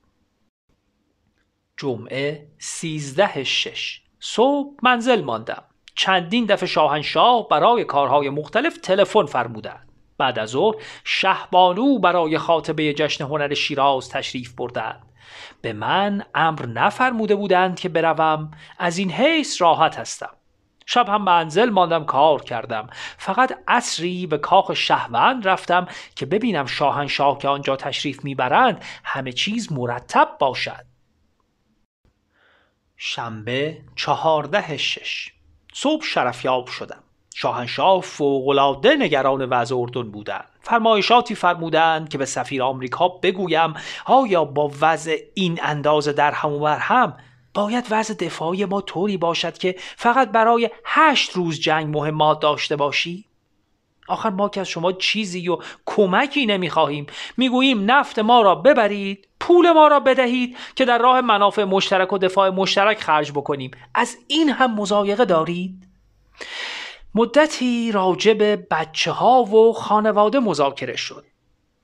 جمعه 1.76 2.48
سیزده 2.58 3.44
شش 3.44 4.02
صبح 4.20 4.74
منزل 4.82 5.22
ماندم. 5.22 5.64
چندین 5.94 6.44
دفعه 6.44 6.66
شاهنشاه 6.66 7.48
برای 7.48 7.84
کارهای 7.84 8.30
مختلف 8.30 8.76
تلفن 8.76 9.26
فرمودند. 9.26 9.88
بعد 10.18 10.38
از 10.38 10.48
ظهر 10.48 10.74
شهبانو 11.04 11.98
برای 11.98 12.38
خاطبه 12.38 12.94
جشن 12.94 13.24
هنر 13.24 13.54
شیراز 13.54 14.08
تشریف 14.08 14.52
بردند. 14.52 15.12
به 15.62 15.72
من 15.72 16.24
امر 16.34 16.66
نفرموده 16.66 17.34
بودند 17.34 17.80
که 17.80 17.88
بروم. 17.88 18.50
از 18.78 18.98
این 18.98 19.10
حیث 19.10 19.62
راحت 19.62 19.98
هستم. 19.98 20.36
شب 20.86 21.08
هم 21.08 21.22
منزل 21.22 21.70
ماندم 21.70 22.04
کار 22.04 22.42
کردم. 22.42 22.86
فقط 23.18 23.58
عصری 23.68 24.26
به 24.26 24.38
کاخ 24.38 24.74
شهوند 24.74 25.48
رفتم 25.48 25.86
که 26.16 26.26
ببینم 26.26 26.66
شاهنشاه 26.66 27.38
که 27.38 27.48
آنجا 27.48 27.76
تشریف 27.76 28.24
می‌برند 28.24 28.84
همه 29.04 29.32
چیز 29.32 29.72
مرتب 29.72 30.28
باشد. 30.38 30.84
شنبه 32.96 33.78
چهارده 33.96 34.76
شش. 34.76 35.32
صبح 35.74 36.04
شرفیاب 36.04 36.66
شدم. 36.66 37.02
شاهنشاه 37.34 38.00
فوقالعاده 38.00 38.96
نگران 38.96 39.44
وضع 39.44 39.76
اردن 39.76 40.10
بودند. 40.10 40.48
فرمایشاتی 40.60 41.34
فرمودند 41.34 42.08
که 42.08 42.18
به 42.18 42.24
سفیر 42.24 42.62
آمریکا 42.62 43.08
بگویم 43.08 43.74
آیا 44.04 44.44
با 44.44 44.72
وضع 44.80 45.16
این 45.34 45.60
اندازه 45.62 46.12
در 46.12 46.32
هم 46.32 46.52
و 46.52 46.66
هم 46.66 47.16
باید 47.54 47.86
وضع 47.90 48.14
دفاعی 48.14 48.64
ما 48.64 48.80
طوری 48.80 49.16
باشد 49.16 49.58
که 49.58 49.74
فقط 49.78 50.28
برای 50.28 50.70
هشت 50.84 51.32
روز 51.32 51.60
جنگ 51.60 51.96
مهمات 51.96 52.40
داشته 52.40 52.76
باشی؟ 52.76 53.24
آخر 54.08 54.30
ما 54.30 54.48
که 54.48 54.60
از 54.60 54.68
شما 54.68 54.92
چیزی 54.92 55.48
و 55.48 55.58
کمکی 55.86 56.46
نمی‌خواهیم. 56.46 57.06
می‌گوییم 57.36 57.90
نفت 57.90 58.18
ما 58.18 58.42
را 58.42 58.54
ببرید 58.54 59.28
پول 59.40 59.72
ما 59.72 59.88
را 59.88 60.00
بدهید 60.00 60.56
که 60.76 60.84
در 60.84 60.98
راه 60.98 61.20
منافع 61.20 61.64
مشترک 61.64 62.12
و 62.12 62.18
دفاع 62.18 62.50
مشترک 62.50 63.00
خرج 63.00 63.30
بکنیم. 63.32 63.70
از 63.94 64.16
این 64.28 64.48
هم 64.48 64.74
مزایقه 64.74 65.24
دارید؟ 65.24 65.88
مدتی 67.14 67.92
راجب 67.92 68.68
بچه 68.74 69.10
ها 69.12 69.42
و 69.42 69.72
خانواده 69.72 70.38
مذاکره 70.38 70.96
شد. 70.96 71.24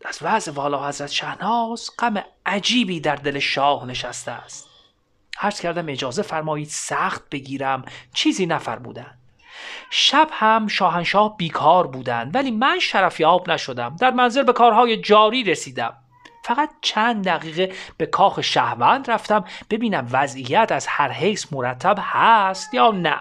از 0.05 0.19
وضع 0.23 0.53
والا 0.53 0.89
حضرت 0.89 1.11
شهناز 1.11 1.91
غم 1.99 2.25
عجیبی 2.47 3.01
در 3.01 3.17
دل 3.17 3.39
شاه 3.39 3.87
نشسته 3.87 4.31
است. 4.31 4.70
عرض 5.41 5.61
کردم 5.61 5.89
اجازه 5.89 6.23
فرمایید 6.23 6.69
سخت 6.69 7.23
بگیرم 7.31 7.85
چیزی 8.15 8.47
نفرمودند. 8.47 9.19
شب 9.91 10.29
هم 10.33 10.67
شاهنشاه 10.67 11.37
بیکار 11.37 11.87
بودند 11.87 12.35
ولی 12.35 12.51
من 12.51 12.79
شرفیاب 12.79 13.51
نشدم. 13.51 13.97
در 14.01 14.11
منزل 14.11 14.43
به 14.43 14.53
کارهای 14.53 14.97
جاری 14.97 15.45
رسیدم. 15.45 15.97
فقط 16.45 16.71
چند 16.81 17.25
دقیقه 17.25 17.73
به 17.97 18.07
کاخ 18.07 18.41
شهوند 18.41 19.11
رفتم 19.11 19.45
ببینم 19.71 20.09
وضعیت 20.13 20.73
از 20.73 20.87
هر 20.87 21.11
حیث 21.11 21.53
مرتب 21.53 21.97
هست 22.01 22.75
یا 22.75 22.91
نه. 22.91 23.21